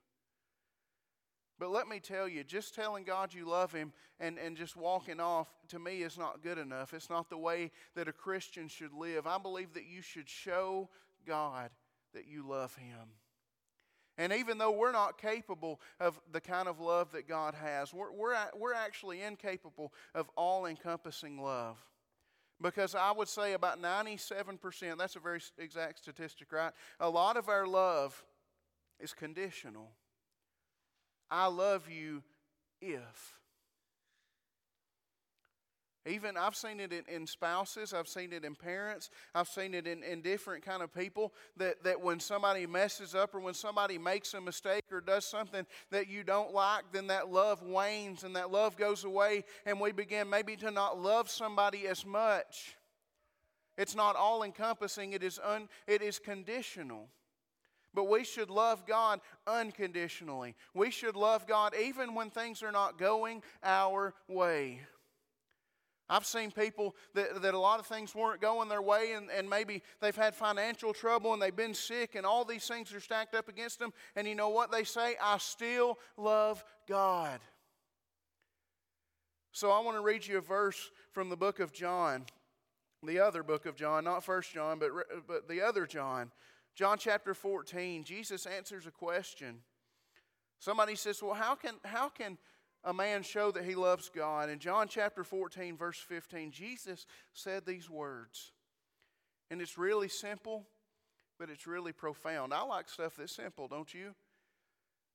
But 1.59 1.71
let 1.71 1.89
me 1.89 2.01
tell 2.01 2.29
you, 2.29 2.45
just 2.45 2.75
telling 2.75 3.05
God 3.05 3.33
you 3.33 3.49
love 3.49 3.73
Him 3.73 3.93
and, 4.21 4.39
and 4.39 4.57
just 4.57 4.77
walking 4.77 5.21
off 5.21 5.49
to 5.69 5.79
me 5.79 6.03
is 6.03 6.19
not 6.19 6.43
good 6.43 6.59
enough. 6.59 6.93
It's 6.93 7.09
not 7.09 7.31
the 7.31 7.39
way 7.39 7.71
that 7.95 8.09
a 8.09 8.12
Christian 8.12 8.69
should 8.69 8.93
live. 8.93 9.27
I 9.27 9.39
believe 9.39 9.73
that 9.75 9.87
you 9.87 10.03
should 10.03 10.29
show 10.29 10.91
God 11.27 11.71
that 12.12 12.27
you 12.27 12.47
love 12.47 12.75
Him. 12.77 13.09
And 14.19 14.33
even 14.33 14.59
though 14.59 14.71
we're 14.71 14.93
not 14.93 15.21
capable 15.21 15.81
of 16.01 16.19
the 16.33 16.41
kind 16.41 16.69
of 16.69 16.81
love 16.81 17.12
that 17.12 17.29
God 17.29 17.55
has, 17.55 17.93
we're, 17.93 18.12
we're, 18.12 18.37
we're 18.59 18.75
actually 18.75 19.23
incapable 19.23 19.93
of 20.15 20.29
all 20.37 20.67
encompassing 20.67 21.41
love. 21.41 21.79
Because 22.61 22.95
I 22.95 23.12
would 23.12 23.29
say 23.29 23.53
about 23.53 23.83
97%, 23.83 24.97
that's 24.97 25.16
a 25.16 25.21
very 25.21 25.40
exact 25.59 25.99
statistic, 25.99 26.53
right? 26.53 26.73
A 27.01 27.09
lot 27.09 27.37
of 27.37 27.49
our 27.49 27.66
love 27.66 28.25
is 28.99 29.12
conditional. 29.12 29.90
I 31.31 31.49
love 31.49 31.90
you 31.90 32.23
if. 32.81 33.35
Even 36.07 36.37
I've 36.37 36.55
seen 36.55 36.79
it 36.79 36.92
in, 36.92 37.03
in, 37.12 37.27
spouses, 37.27 37.92
I've 37.92 38.07
seen 38.07 38.33
it 38.33 38.45
in 38.45 38.55
parents, 38.55 39.11
I've 39.35 39.49
seen 39.49 39.75
it 39.75 39.87
in, 39.87 40.05
in 40.05 40.21
different 40.21 40.64
kind 40.64 40.83
of 40.83 40.95
people 40.95 41.33
that, 41.57 41.83
that 41.83 42.01
when 42.01 42.21
somebody 42.21 42.66
messes 42.66 43.14
up 43.14 43.35
or 43.35 43.40
when 43.40 43.55
somebody 43.55 43.99
makes 43.99 44.33
a 44.35 44.40
mistake 44.40 44.85
or 44.92 45.01
does 45.01 45.25
something 45.25 45.66
that 45.90 46.09
you 46.09 46.23
don't 46.23 46.55
like, 46.55 46.85
then 46.92 47.09
that 47.09 47.31
love 47.31 47.62
wanes 47.62 48.23
and 48.23 48.37
that 48.37 48.53
love 48.53 48.77
goes 48.77 49.05
away 49.05 49.45
and 49.64 49.81
we 49.81 49.90
begin 49.90 50.31
maybe 50.31 50.55
to 50.57 50.71
not 50.71 51.01
love 51.01 51.29
somebody 51.29 51.88
as 51.88 52.07
much. 52.07 52.77
It's 53.77 53.97
not 53.97 54.14
all 54.14 54.42
encompassing, 54.42 55.12
it 55.12 55.23
is, 55.23 55.40
un, 55.42 55.69
it 55.88 56.03
is 56.03 56.19
conditional. 56.19 57.09
But 57.95 58.09
we 58.09 58.25
should 58.25 58.51
love 58.51 58.87
God 58.87 59.21
unconditionally. 59.47 60.55
We 60.75 60.90
should 60.90 61.16
love 61.16 61.47
God 61.47 61.75
even 61.81 62.14
when 62.14 62.31
things 62.31 62.62
are 62.62 62.71
not 62.71 62.99
going 62.99 63.42
our 63.62 64.14
way. 64.29 64.83
I've 66.09 66.25
seen 66.25 66.53
people 66.53 66.95
that, 67.14 67.42
that 67.42 67.55
a 67.55 67.59
lot 67.59 67.81
of 67.81 67.87
things 67.87 68.14
weren't 68.14 68.40
going 68.40 68.69
their 68.69 68.83
way, 68.83 69.12
and, 69.12 69.29
and 69.31 69.51
maybe 69.51 69.83
they've 70.01 70.14
had 70.14 70.35
financial 70.35 70.92
trouble 70.92 71.33
and 71.33 71.42
they've 71.42 71.55
been 71.55 71.75
sick, 71.75 72.14
and 72.14 72.25
all 72.25 72.45
these 72.45 72.66
things 72.69 72.95
are 72.95 73.01
stacked 73.01 73.35
up 73.35 73.49
against 73.49 73.79
them. 73.79 73.92
And 74.14 74.29
you 74.29 74.35
know 74.35 74.49
what 74.49 74.71
they 74.71 74.85
say? 74.85 75.16
I 75.21 75.38
still 75.38 75.99
love 76.16 76.64
God. 76.88 77.40
So 79.51 79.71
I 79.71 79.81
want 79.81 79.97
to 79.97 80.03
read 80.03 80.27
you 80.27 80.38
a 80.38 80.42
verse 80.42 80.90
from 81.11 81.29
the 81.29 81.37
book 81.37 81.61
of 81.61 81.73
John, 81.73 82.27
the 83.03 83.19
other 83.19 83.42
book 83.42 83.66
of 83.66 83.75
John, 83.75 84.05
not 84.05 84.23
First 84.23 84.53
John, 84.53 84.79
but, 84.79 84.90
but 85.27 85.49
the 85.49 85.62
other 85.62 85.87
John. 85.87 86.31
John 86.75 86.99
chapter 86.99 87.33
14, 87.33 88.05
Jesus 88.05 88.45
answers 88.45 88.87
a 88.87 88.90
question. 88.90 89.61
Somebody 90.59 90.95
says, 90.95 91.23
Well, 91.23 91.35
how 91.35 91.55
can, 91.55 91.75
how 91.85 92.11
can 92.11 92.38
a 92.87 92.94
man 92.94 93.22
show 93.22 93.51
that 93.51 93.64
he 93.64 93.75
loves 93.75 94.09
God? 94.09 94.49
In 94.49 94.59
John 94.59 94.88
chapter 94.88 95.25
14, 95.25 95.77
verse 95.77 95.99
15, 95.99 96.53
Jesus 96.53 97.05
said 97.35 97.66
these 97.66 97.90
words. 97.90 98.53
And 99.51 99.61
it's 99.61 99.77
really 99.77 100.09
simple, 100.09 100.66
but 101.38 101.51
it's 101.51 101.66
really 101.66 101.92
profound. 101.92 102.55
I 102.55 102.62
like 102.62 102.88
stuff 102.88 103.16
that's 103.18 103.35
simple, 103.35 103.68
don't 103.68 103.92
you? 103.92 104.14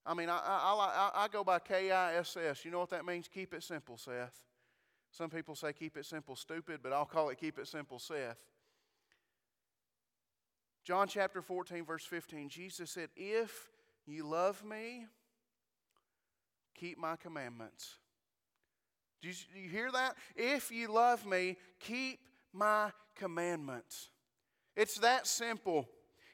I 0.06 0.14
mean, 0.14 0.30
I, 0.30 0.38
I, 0.38 1.12
I, 1.16 1.24
I 1.24 1.28
go 1.28 1.44
by 1.44 1.60
K 1.60 1.92
I 1.92 2.16
S 2.16 2.38
S. 2.38 2.66
You 2.66 2.72
know 2.72 2.80
what 2.80 2.90
that 2.90 3.06
means? 3.06 3.28
Keep 3.28 3.54
it 3.54 3.64
simple, 3.64 3.98
Seth. 3.98 4.46
Some 5.12 5.30
people 5.30 5.56
say 5.56 5.74
keep 5.74 5.98
it 5.98 6.06
simple, 6.06 6.36
stupid, 6.36 6.80
but 6.82 6.94
I'll 6.94 7.06
call 7.06 7.30
it 7.30 7.40
keep 7.40 7.60
it 7.60 7.68
simple, 7.68 8.00
Seth. 8.00 8.38
John 10.84 11.08
chapter 11.08 11.42
14, 11.42 11.86
verse 11.86 12.06
15, 12.06 12.50
Jesus 12.50 12.90
said, 12.90 13.10
If 13.16 13.70
you 14.08 14.26
love 14.26 14.64
me, 14.64 15.06
keep 16.76 16.98
my 16.98 17.16
commandments. 17.16 17.98
Do 19.22 19.28
you, 19.28 19.36
do 19.54 19.60
you, 19.60 19.70
hear 19.70 19.92
that? 19.92 20.16
If 20.36 20.72
you 20.72 20.92
love 20.92 21.26
me, 21.26 21.58
keep 21.80 22.20
my 22.54 22.92
commandments. 23.16 24.10
It's 24.76 24.96
that 25.00 25.28
simple. 25.28 25.88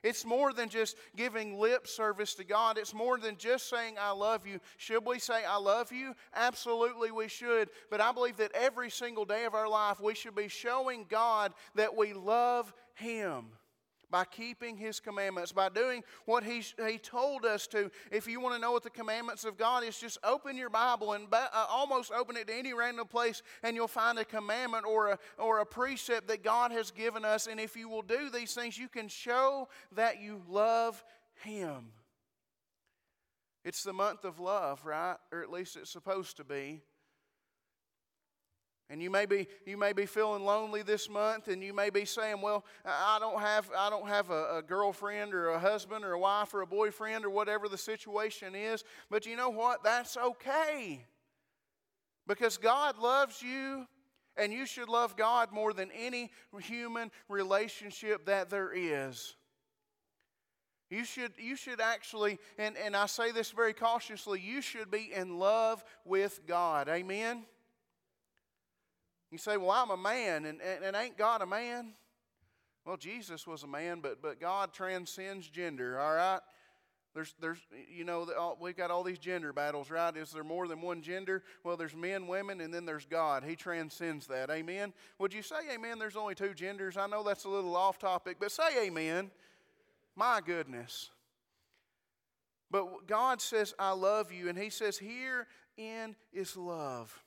It's 0.03 0.23
more 0.23 0.53
than 0.53 0.69
just 0.69 0.95
giving 1.15 1.59
lip 1.59 1.87
service 1.87 2.33
to 2.35 2.45
God. 2.45 2.77
It's 2.77 2.93
more 2.93 3.17
than 3.17 3.35
just 3.35 3.69
saying, 3.69 3.95
I 3.99 4.11
love 4.11 4.47
you. 4.47 4.59
Should 4.77 5.05
we 5.05 5.19
say, 5.19 5.43
I 5.43 5.57
love 5.57 5.91
you? 5.91 6.15
Absolutely, 6.33 7.11
we 7.11 7.27
should. 7.27 7.69
But 7.89 7.99
I 7.99 8.11
believe 8.13 8.37
that 8.37 8.51
every 8.53 8.89
single 8.89 9.25
day 9.25 9.43
of 9.45 9.53
our 9.53 9.67
life, 9.67 9.99
we 9.99 10.15
should 10.15 10.35
be 10.35 10.47
showing 10.47 11.05
God 11.09 11.53
that 11.75 11.97
we 11.97 12.13
love 12.13 12.71
Him 12.93 13.47
by 14.09 14.25
keeping 14.25 14.77
His 14.77 14.99
commandments, 14.99 15.51
by 15.51 15.69
doing 15.69 16.03
what 16.25 16.43
he, 16.43 16.63
he 16.87 16.97
told 16.97 17.45
us 17.45 17.67
to. 17.67 17.91
If 18.11 18.27
you 18.27 18.39
want 18.39 18.55
to 18.55 18.61
know 18.61 18.71
what 18.71 18.83
the 18.83 18.89
commandments 18.89 19.43
of 19.43 19.57
God 19.57 19.83
is, 19.83 19.97
just 19.97 20.17
open 20.23 20.55
your 20.57 20.69
Bible 20.69 21.13
and 21.13 21.27
uh, 21.31 21.65
almost 21.69 22.11
open 22.11 22.37
it 22.37 22.47
to 22.47 22.55
any 22.55 22.73
random 22.73 23.07
place, 23.07 23.41
and 23.63 23.75
you'll 23.75 23.87
find 23.87 24.17
a 24.19 24.25
commandment 24.25 24.85
or 24.85 25.11
a, 25.11 25.19
or 25.37 25.59
a 25.59 25.65
precept 25.65 26.27
that 26.27 26.43
God 26.43 26.71
has 26.71 26.91
given 26.91 27.25
us. 27.25 27.47
And 27.47 27.59
if 27.59 27.75
you 27.75 27.89
will 27.89 28.01
do 28.01 28.29
these 28.29 28.53
things, 28.53 28.77
you 28.77 28.87
can 28.87 29.07
show 29.07 29.67
that 29.93 30.21
you 30.21 30.41
love 30.47 31.03
Him. 31.43 31.91
It's 33.63 33.83
the 33.83 33.93
month 33.93 34.23
of 34.23 34.39
love, 34.39 34.85
right? 34.85 35.17
Or 35.31 35.41
at 35.41 35.51
least 35.51 35.75
it's 35.75 35.91
supposed 35.91 36.37
to 36.37 36.45
be. 36.45 36.81
And 38.89 39.01
you 39.01 39.09
may 39.09 39.25
be 39.25 39.47
you 39.65 39.75
may 39.75 39.91
be 39.91 40.05
feeling 40.05 40.45
lonely 40.45 40.81
this 40.81 41.09
month, 41.09 41.49
and 41.49 41.61
you 41.61 41.73
may 41.73 41.89
be 41.89 42.05
saying, 42.05 42.39
"Well, 42.39 42.63
I 42.85 43.17
don't 43.19 43.41
have 43.41 43.69
I 43.77 43.89
don't 43.89 44.07
have 44.07 44.29
a, 44.29 44.57
a, 44.57 44.61
girlfriend 44.61 45.33
or 45.33 45.49
a 45.49 45.59
husband 45.59 46.05
or 46.05 46.13
a 46.13 46.19
wife 46.19 46.53
or 46.53 46.61
a 46.61 46.67
boyfriend 46.67 47.25
or 47.25 47.29
whatever 47.29 47.67
the 47.67 47.77
situation 47.77 48.55
is." 48.55 48.85
But 49.09 49.25
you 49.25 49.35
know 49.35 49.49
what? 49.49 49.83
That's 49.83 50.15
okay, 50.15 51.05
because 52.27 52.57
God 52.57 52.97
loves 52.97 53.41
you, 53.41 53.87
and 54.37 54.53
you 54.53 54.65
should 54.65 54.87
love 54.87 55.17
God 55.17 55.51
more 55.51 55.73
than 55.73 55.91
any 55.91 56.31
human 56.61 57.11
relationship 57.27 58.25
that 58.27 58.49
there 58.49 58.71
is. 58.73 59.35
You 60.89 61.03
should, 61.03 61.33
you 61.37 61.57
should 61.57 61.81
actually, 61.81 62.39
and, 62.57 62.77
and 62.77 62.95
I 62.95 63.07
say 63.07 63.31
this 63.31 63.51
very 63.51 63.73
cautiously, 63.73 64.39
you 64.39 64.61
should 64.61 64.89
be 64.89 65.11
in 65.13 65.37
love 65.37 65.83
with 66.05 66.39
God. 66.47 66.87
Amen? 66.87 67.43
You 69.31 69.37
say, 69.37 69.57
Well, 69.57 69.71
I'm 69.71 69.91
a 69.91 69.97
man, 69.97 70.45
and, 70.45 70.59
and, 70.61 70.83
and 70.83 70.95
ain't 70.95 71.17
God 71.17 71.41
a 71.41 71.45
man? 71.45 71.93
Well, 72.85 72.97
Jesus 72.97 73.45
was 73.45 73.63
a 73.63 73.67
man, 73.67 73.99
but, 74.01 74.21
but 74.21 74.39
God 74.39 74.71
transcends 74.71 75.49
gender, 75.49 75.99
all 75.99 76.15
right? 76.15 76.39
There's, 77.13 77.33
there's, 77.41 77.57
you 77.91 78.05
know, 78.05 78.55
we've 78.61 78.77
got 78.77 78.91
all 78.91 79.03
these 79.03 79.17
gender 79.17 79.51
battles, 79.51 79.89
right? 79.89 80.15
Is 80.15 80.31
there 80.31 80.43
more 80.43 80.67
than 80.67 80.81
one 80.81 81.01
gender? 81.01 81.43
Well, 81.63 81.75
there's 81.75 81.95
men, 81.95 82.27
women, 82.27 82.61
and 82.61 82.71
then 82.71 82.85
there's 82.85 83.05
God. 83.05 83.43
He 83.43 83.55
transcends 83.55 84.27
that. 84.27 84.51
Amen? 84.51 84.93
Would 85.17 85.33
you 85.33 85.41
say 85.41 85.55
amen? 85.73 85.97
There's 85.97 86.15
only 86.15 86.35
two 86.35 86.53
genders. 86.53 86.95
I 86.95 87.07
know 87.07 87.23
that's 87.23 87.45
a 87.45 87.49
little 87.49 87.75
off 87.75 87.97
topic, 87.97 88.37
but 88.39 88.51
say 88.51 88.85
amen. 88.85 89.31
My 90.15 90.41
goodness. 90.45 91.09
But 92.69 93.07
God 93.07 93.41
says, 93.41 93.73
I 93.79 93.91
love 93.91 94.31
you. 94.31 94.47
And 94.47 94.57
He 94.57 94.69
says, 94.69 94.99
Herein 94.99 96.15
is 96.31 96.55
love. 96.55 97.23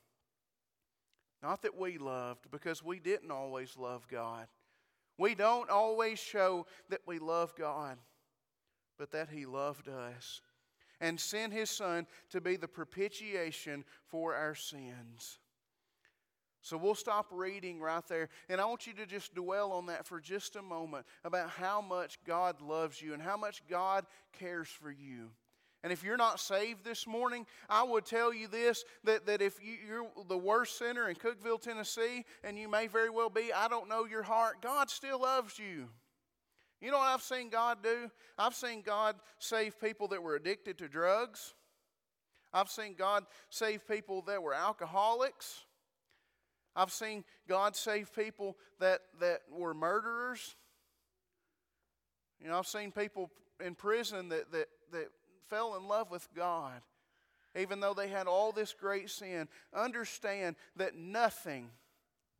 Not 1.42 1.62
that 1.62 1.78
we 1.78 1.98
loved, 1.98 2.50
because 2.50 2.84
we 2.84 2.98
didn't 2.98 3.30
always 3.30 3.76
love 3.76 4.06
God. 4.08 4.46
We 5.16 5.34
don't 5.34 5.70
always 5.70 6.18
show 6.18 6.66
that 6.88 7.00
we 7.06 7.18
love 7.18 7.54
God, 7.56 7.98
but 8.98 9.12
that 9.12 9.28
He 9.30 9.46
loved 9.46 9.88
us 9.88 10.40
and 11.00 11.18
sent 11.18 11.52
His 11.52 11.70
Son 11.70 12.06
to 12.30 12.40
be 12.40 12.56
the 12.56 12.68
propitiation 12.68 13.84
for 14.06 14.34
our 14.34 14.54
sins. 14.54 15.38
So 16.62 16.76
we'll 16.76 16.94
stop 16.94 17.26
reading 17.30 17.80
right 17.80 18.06
there. 18.06 18.28
And 18.50 18.60
I 18.60 18.66
want 18.66 18.86
you 18.86 18.92
to 18.94 19.06
just 19.06 19.34
dwell 19.34 19.72
on 19.72 19.86
that 19.86 20.06
for 20.06 20.20
just 20.20 20.56
a 20.56 20.62
moment 20.62 21.06
about 21.24 21.48
how 21.48 21.80
much 21.80 22.18
God 22.26 22.60
loves 22.60 23.00
you 23.00 23.14
and 23.14 23.22
how 23.22 23.38
much 23.38 23.62
God 23.68 24.04
cares 24.38 24.68
for 24.68 24.90
you. 24.90 25.30
And 25.82 25.92
if 25.92 26.04
you're 26.04 26.18
not 26.18 26.40
saved 26.40 26.84
this 26.84 27.06
morning, 27.06 27.46
I 27.68 27.82
would 27.82 28.04
tell 28.04 28.34
you 28.34 28.48
this 28.48 28.84
that, 29.04 29.26
that 29.26 29.40
if 29.40 29.58
you, 29.62 30.08
are 30.18 30.24
the 30.28 30.36
worst 30.36 30.78
sinner 30.78 31.08
in 31.08 31.16
Cookeville, 31.16 31.60
Tennessee, 31.60 32.24
and 32.44 32.58
you 32.58 32.68
may 32.68 32.86
very 32.86 33.08
well 33.08 33.30
be, 33.30 33.50
I 33.52 33.66
don't 33.68 33.88
know 33.88 34.04
your 34.04 34.22
heart, 34.22 34.60
God 34.60 34.90
still 34.90 35.22
loves 35.22 35.58
you. 35.58 35.88
You 36.80 36.90
know 36.90 36.98
what 36.98 37.08
I've 37.08 37.22
seen 37.22 37.50
God 37.50 37.78
do? 37.82 38.10
I've 38.38 38.54
seen 38.54 38.82
God 38.82 39.16
save 39.38 39.80
people 39.80 40.08
that 40.08 40.22
were 40.22 40.36
addicted 40.36 40.78
to 40.78 40.88
drugs. 40.88 41.54
I've 42.52 42.70
seen 42.70 42.94
God 42.94 43.24
save 43.48 43.86
people 43.86 44.22
that 44.22 44.42
were 44.42 44.54
alcoholics. 44.54 45.64
I've 46.74 46.92
seen 46.92 47.24
God 47.48 47.76
save 47.76 48.14
people 48.14 48.56
that, 48.80 49.00
that 49.20 49.40
were 49.50 49.74
murderers. 49.74 50.56
You 52.40 52.48
know, 52.48 52.58
I've 52.58 52.66
seen 52.66 52.92
people 52.92 53.30
in 53.64 53.74
prison 53.74 54.30
that, 54.30 54.50
that, 54.52 54.68
that 54.92 55.08
fell 55.50 55.76
in 55.76 55.86
love 55.88 56.10
with 56.10 56.28
God, 56.34 56.80
even 57.58 57.80
though 57.80 57.92
they 57.92 58.08
had 58.08 58.26
all 58.26 58.52
this 58.52 58.72
great 58.72 59.10
sin, 59.10 59.48
understand 59.74 60.56
that 60.76 60.96
nothing 60.96 61.68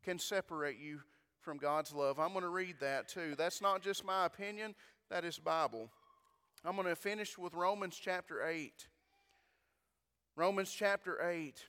can 0.05 0.19
separate 0.19 0.79
you 0.79 1.01
from 1.41 1.59
God's 1.59 1.93
love. 1.93 2.19
I'm 2.19 2.33
going 2.33 2.45
to 2.45 2.49
read 2.49 2.77
that 2.81 3.09
too. 3.09 3.35
That's 3.37 3.61
not 3.61 3.83
just 3.83 4.05
my 4.05 4.25
opinion, 4.25 4.75
that 5.11 5.25
is 5.25 5.39
Bible. 5.39 5.91
I'm 6.65 6.77
going 6.77 6.87
to 6.87 6.97
finish 6.97 7.37
with 7.37 7.55
Romans 7.55 7.99
chapter 8.01 8.47
8. 8.47 8.73
Romans 10.37 10.71
chapter 10.71 11.29
8, 11.29 11.67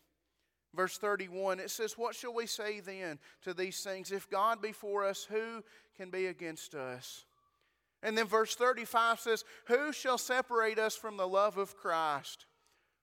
verse 0.74 0.98
31. 0.98 1.60
It 1.60 1.72
says, 1.72 1.98
What 1.98 2.16
shall 2.16 2.34
we 2.34 2.46
say 2.46 2.80
then 2.80 3.20
to 3.44 3.54
these 3.54 3.82
things? 3.82 4.12
If 4.12 4.30
God 4.30 4.62
be 4.62 4.72
for 4.72 5.06
us, 5.06 5.26
who 5.30 5.64
can 5.98 6.10
be 6.10 6.28
against 6.28 6.76
us? 6.76 7.26
And 8.04 8.18
then 8.18 8.26
verse 8.26 8.56
35 8.56 9.20
says, 9.20 9.44
Who 9.68 9.94
shall 9.94 10.18
separate 10.18 10.80
us 10.80 10.96
from 10.96 11.18
the 11.18 11.28
love 11.28 11.58
of 11.58 11.78
Christ? 11.78 12.46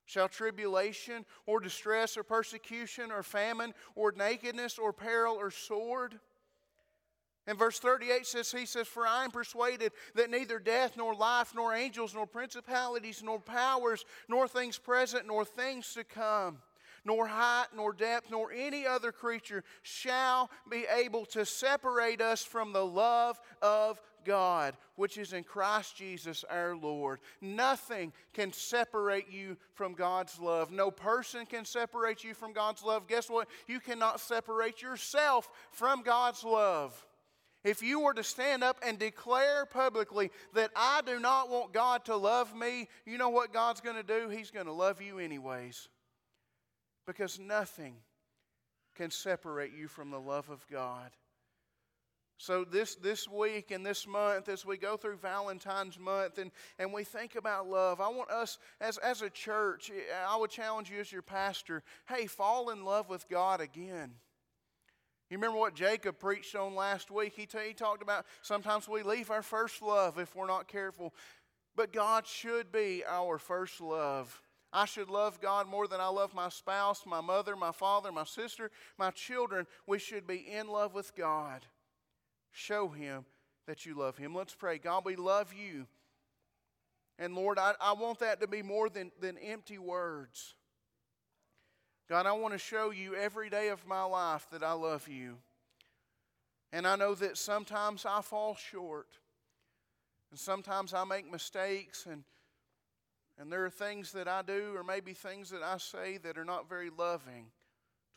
Shall 0.07 0.29
tribulation 0.29 1.27
or 1.45 1.61
distress 1.61 2.17
or 2.17 2.23
persecution 2.23 3.13
or 3.13 3.23
famine 3.23 3.75
or 3.95 4.13
nakedness 4.13 4.79
or 4.79 4.93
peril 4.93 5.35
or 5.35 5.51
sword? 5.51 6.19
And 7.47 7.59
verse 7.59 7.79
38 7.79 8.27
says, 8.27 8.51
He 8.53 8.67
says, 8.67 8.87
For 8.89 9.07
I 9.07 9.25
am 9.25 9.31
persuaded 9.31 9.93
that 10.15 10.31
neither 10.31 10.59
death, 10.59 10.97
nor 10.97 11.15
life, 11.15 11.55
nor 11.55 11.75
angels, 11.75 12.15
nor 12.15 12.27
principalities, 12.27 13.23
nor 13.23 13.39
powers, 13.39 14.05
nor 14.29 14.47
things 14.47 14.79
present, 14.79 15.27
nor 15.27 15.45
things 15.45 15.95
to 15.95 16.05
come, 16.05 16.59
nor 17.07 17.27
height, 17.27 17.69
nor 17.75 17.95
depth, 17.95 18.31
nor 18.31 18.53
any 18.53 18.87
other 18.87 19.13
creature 19.13 19.65
shall 19.83 20.51
be 20.71 20.85
able 20.95 21.25
to 21.25 21.47
separate 21.47 22.21
us 22.21 22.43
from 22.43 22.75
the 22.75 22.85
love 22.85 23.41
of 23.63 23.99
God, 24.25 24.77
which 24.97 25.19
is 25.19 25.33
in 25.33 25.45
Christ 25.45 25.97
Jesus 25.97 26.45
our 26.49 26.77
Lord. 26.77 27.21
Nothing 27.41 28.13
can 28.33 28.53
separate 28.53 29.31
you 29.31 29.57
from 29.75 29.95
God's 29.95 30.39
love. 30.39 30.71
No 30.71 30.91
person 30.91 31.47
can 31.47 31.65
separate 31.65 32.25
you 32.25 32.35
from 32.35 32.53
God's 32.53 32.83
love. 32.83 33.07
Guess 33.07 33.31
what? 33.31 33.49
You 33.67 33.81
cannot 33.81 34.21
separate 34.21 34.83
yourself 34.83 35.49
from 35.71 36.03
God's 36.03 36.45
love. 36.45 37.05
If 37.65 37.83
you 37.83 38.01
were 38.01 38.15
to 38.15 38.23
stand 38.23 38.63
up 38.63 38.79
and 38.87 38.99
declare 38.99 39.67
publicly 39.67 40.31
that 40.55 40.71
I 40.77 41.01
do 41.05 41.19
not 41.19 41.51
want 41.51 41.73
God 41.73 42.05
to 42.05 42.17
love 42.17 42.55
me, 42.55 42.89
you 43.05 43.19
know 43.19 43.31
what 43.31 43.53
God's 43.53 43.81
going 43.81 43.97
to 43.97 44.03
do? 44.03 44.29
He's 44.29 44.51
going 44.51 44.67
to 44.67 44.73
love 44.73 45.03
you 45.03 45.19
anyways. 45.19 45.89
Because 47.07 47.39
nothing 47.39 47.95
can 48.95 49.11
separate 49.11 49.73
you 49.73 49.89
from 49.89 50.11
the 50.11 50.21
love 50.21 50.51
of 50.51 50.67
God. 50.71 51.11
So 52.39 52.65
this, 52.65 52.95
this 52.95 53.29
week 53.29 53.73
and 53.73 53.85
this 53.85 54.07
month, 54.07 54.49
as 54.49 54.65
we 54.65 54.79
go 54.79 54.97
through 54.97 55.17
Valentine's 55.17 55.99
month 55.99 56.39
and, 56.39 56.53
and 56.79 56.93
we 56.93 57.03
think 57.03 57.35
about 57.35 57.69
love, 57.69 58.01
I 58.01 58.09
want 58.09 58.31
us 58.31 58.59
as, 58.81 58.97
as 58.99 59.23
a 59.23 59.29
church, 59.29 59.91
I 60.27 60.37
would 60.37 60.51
challenge 60.51 60.89
you 60.89 61.01
as 61.01 61.11
your 61.11 61.21
pastor, 61.21 61.83
hey, 62.09 62.27
fall 62.27 62.71
in 62.71 62.85
love 62.85 63.09
with 63.09 63.29
God 63.29 63.61
again. 63.61 64.13
You 65.31 65.37
remember 65.37 65.59
what 65.59 65.75
Jacob 65.75 66.21
preached 66.21 66.55
on 66.55 66.77
last 66.77 67.11
week? 67.11 67.35
He, 67.35 67.45
t- 67.45 67.59
he 67.67 67.75
talked 67.75 68.03
about 68.03 68.25
sometimes 68.41 68.89
we 68.89 69.03
leave 69.03 69.33
our 69.33 69.43
first 69.43 69.83
love 69.83 70.17
if 70.19 70.35
we're 70.37 70.47
not 70.47 70.69
careful. 70.69 71.13
But 71.75 71.93
God 71.93 72.25
should 72.25 72.71
be 72.71 73.03
our 73.07 73.39
first 73.39 73.81
love. 73.81 74.43
I 74.73 74.85
should 74.85 75.11
love 75.11 75.41
God 75.41 75.67
more 75.67 75.89
than 75.89 76.01
I 76.01 76.09
love 76.09 76.35
my 76.35 76.51
spouse, 76.51 77.05
my 77.05 77.21
mother, 77.21 77.57
my 77.57 77.73
father, 77.73 78.13
my 78.13 78.25
sister, 78.25 78.71
my 78.97 79.11
children. 79.11 79.67
We 79.87 79.99
should 79.99 80.27
be 80.27 80.37
in 80.37 80.69
love 80.69 80.95
with 80.95 81.15
God. 81.17 81.67
Show 82.51 82.89
him 82.89 83.25
that 83.67 83.87
you 83.87 83.95
love 83.95 84.17
him. 84.17 84.35
Let's 84.35 84.55
pray. 84.55 84.79
God, 84.79 85.05
we 85.05 85.17
love 85.17 85.53
you. 85.53 85.87
And 87.19 87.35
Lord, 87.35 87.59
I, 87.59 87.75
I 87.81 87.93
want 87.93 88.21
that 88.21 88.41
to 88.41 88.47
be 88.47 88.63
more 88.63 88.89
than, 88.89 89.11
than 89.21 89.37
empty 89.39 89.79
words. 89.79 90.55
God, 92.09 92.27
I 92.27 92.33
want 92.33 92.55
to 92.55 92.59
show 92.59 92.91
you 92.91 93.15
every 93.15 93.51
day 93.51 93.69
of 93.69 93.87
my 93.87 94.05
life 94.05 94.47
that 94.53 94.63
I 94.63 94.73
love 94.73 95.09
you. 95.09 95.37
And 96.73 96.87
I 96.87 96.97
know 96.97 97.15
that 97.15 97.37
sometimes 97.37 98.07
I 98.07 98.23
fall 98.23 98.55
short. 98.55 99.09
And 100.31 100.39
sometimes 100.39 100.95
I 100.95 101.05
make 101.05 101.31
mistakes 101.31 102.07
and 102.07 102.25
and 103.41 103.53
there 103.53 103.65
are 103.65 103.71
things 103.71 104.13
that 104.13 104.27
I 104.27 104.43
do 104.43 104.73
or 104.75 104.83
maybe 104.83 105.13
things 105.15 105.51
that 105.51 105.63
I 105.63 105.79
say 105.79 106.19
that 106.19 106.37
are 106.37 106.45
not 106.45 106.69
very 106.69 106.91
loving 106.91 107.47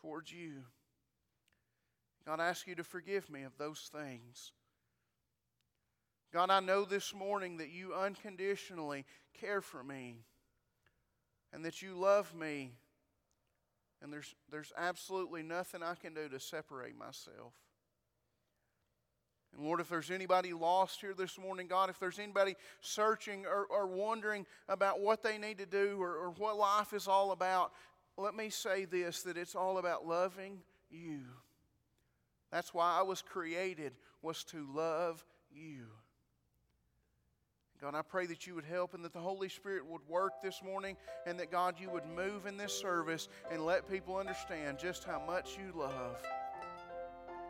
towards 0.01 0.31
you. 0.31 0.63
God, 2.25 2.39
I 2.39 2.49
ask 2.49 2.67
you 2.67 2.75
to 2.75 2.83
forgive 2.83 3.29
me 3.29 3.43
of 3.43 3.57
those 3.57 3.89
things. 3.91 4.51
God, 6.33 6.49
I 6.49 6.59
know 6.59 6.85
this 6.85 7.13
morning 7.13 7.57
that 7.57 7.71
you 7.71 7.93
unconditionally 7.93 9.05
care 9.39 9.61
for 9.61 9.83
me 9.83 10.19
and 11.51 11.65
that 11.65 11.81
you 11.81 11.93
love 11.93 12.33
me, 12.33 12.71
and 14.01 14.13
there's, 14.13 14.33
there's 14.49 14.71
absolutely 14.77 15.43
nothing 15.43 15.83
I 15.83 15.95
can 15.95 16.13
do 16.13 16.29
to 16.29 16.39
separate 16.39 16.97
myself. 16.97 17.53
And 19.53 19.65
Lord, 19.65 19.81
if 19.81 19.89
there's 19.89 20.11
anybody 20.11 20.53
lost 20.53 21.01
here 21.01 21.13
this 21.13 21.37
morning, 21.37 21.67
God, 21.67 21.89
if 21.89 21.99
there's 21.99 22.19
anybody 22.19 22.55
searching 22.79 23.45
or, 23.45 23.65
or 23.65 23.85
wondering 23.85 24.45
about 24.69 25.01
what 25.01 25.23
they 25.23 25.37
need 25.37 25.57
to 25.57 25.65
do 25.65 25.97
or, 25.99 26.15
or 26.15 26.29
what 26.29 26.57
life 26.57 26.93
is 26.93 27.07
all 27.07 27.31
about, 27.31 27.73
let 28.17 28.33
me 28.33 28.49
say 28.49 28.85
this 28.85 29.23
that 29.23 29.37
it's 29.37 29.55
all 29.55 29.77
about 29.77 30.07
loving 30.07 30.59
you. 30.89 31.21
That's 32.51 32.73
why 32.73 32.97
I 32.99 33.03
was 33.03 33.21
created, 33.21 33.93
was 34.21 34.43
to 34.45 34.67
love 34.73 35.25
you. 35.51 35.85
God, 37.81 37.95
I 37.95 38.03
pray 38.03 38.27
that 38.27 38.45
you 38.45 38.53
would 38.53 38.65
help 38.65 38.93
and 38.93 39.03
that 39.03 39.13
the 39.13 39.19
Holy 39.19 39.49
Spirit 39.49 39.83
would 39.87 40.07
work 40.07 40.33
this 40.43 40.61
morning 40.63 40.95
and 41.25 41.39
that, 41.39 41.49
God, 41.49 41.75
you 41.79 41.89
would 41.89 42.05
move 42.05 42.45
in 42.45 42.55
this 42.55 42.73
service 42.73 43.27
and 43.51 43.65
let 43.65 43.89
people 43.89 44.17
understand 44.17 44.77
just 44.77 45.03
how 45.03 45.19
much 45.25 45.57
you 45.57 45.73
love. 45.75 46.17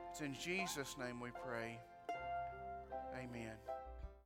It's 0.09 0.21
in 0.21 0.33
Jesus' 0.33 0.95
name 0.97 1.19
we 1.19 1.31
pray. 1.45 1.79
Amen. 3.17 3.70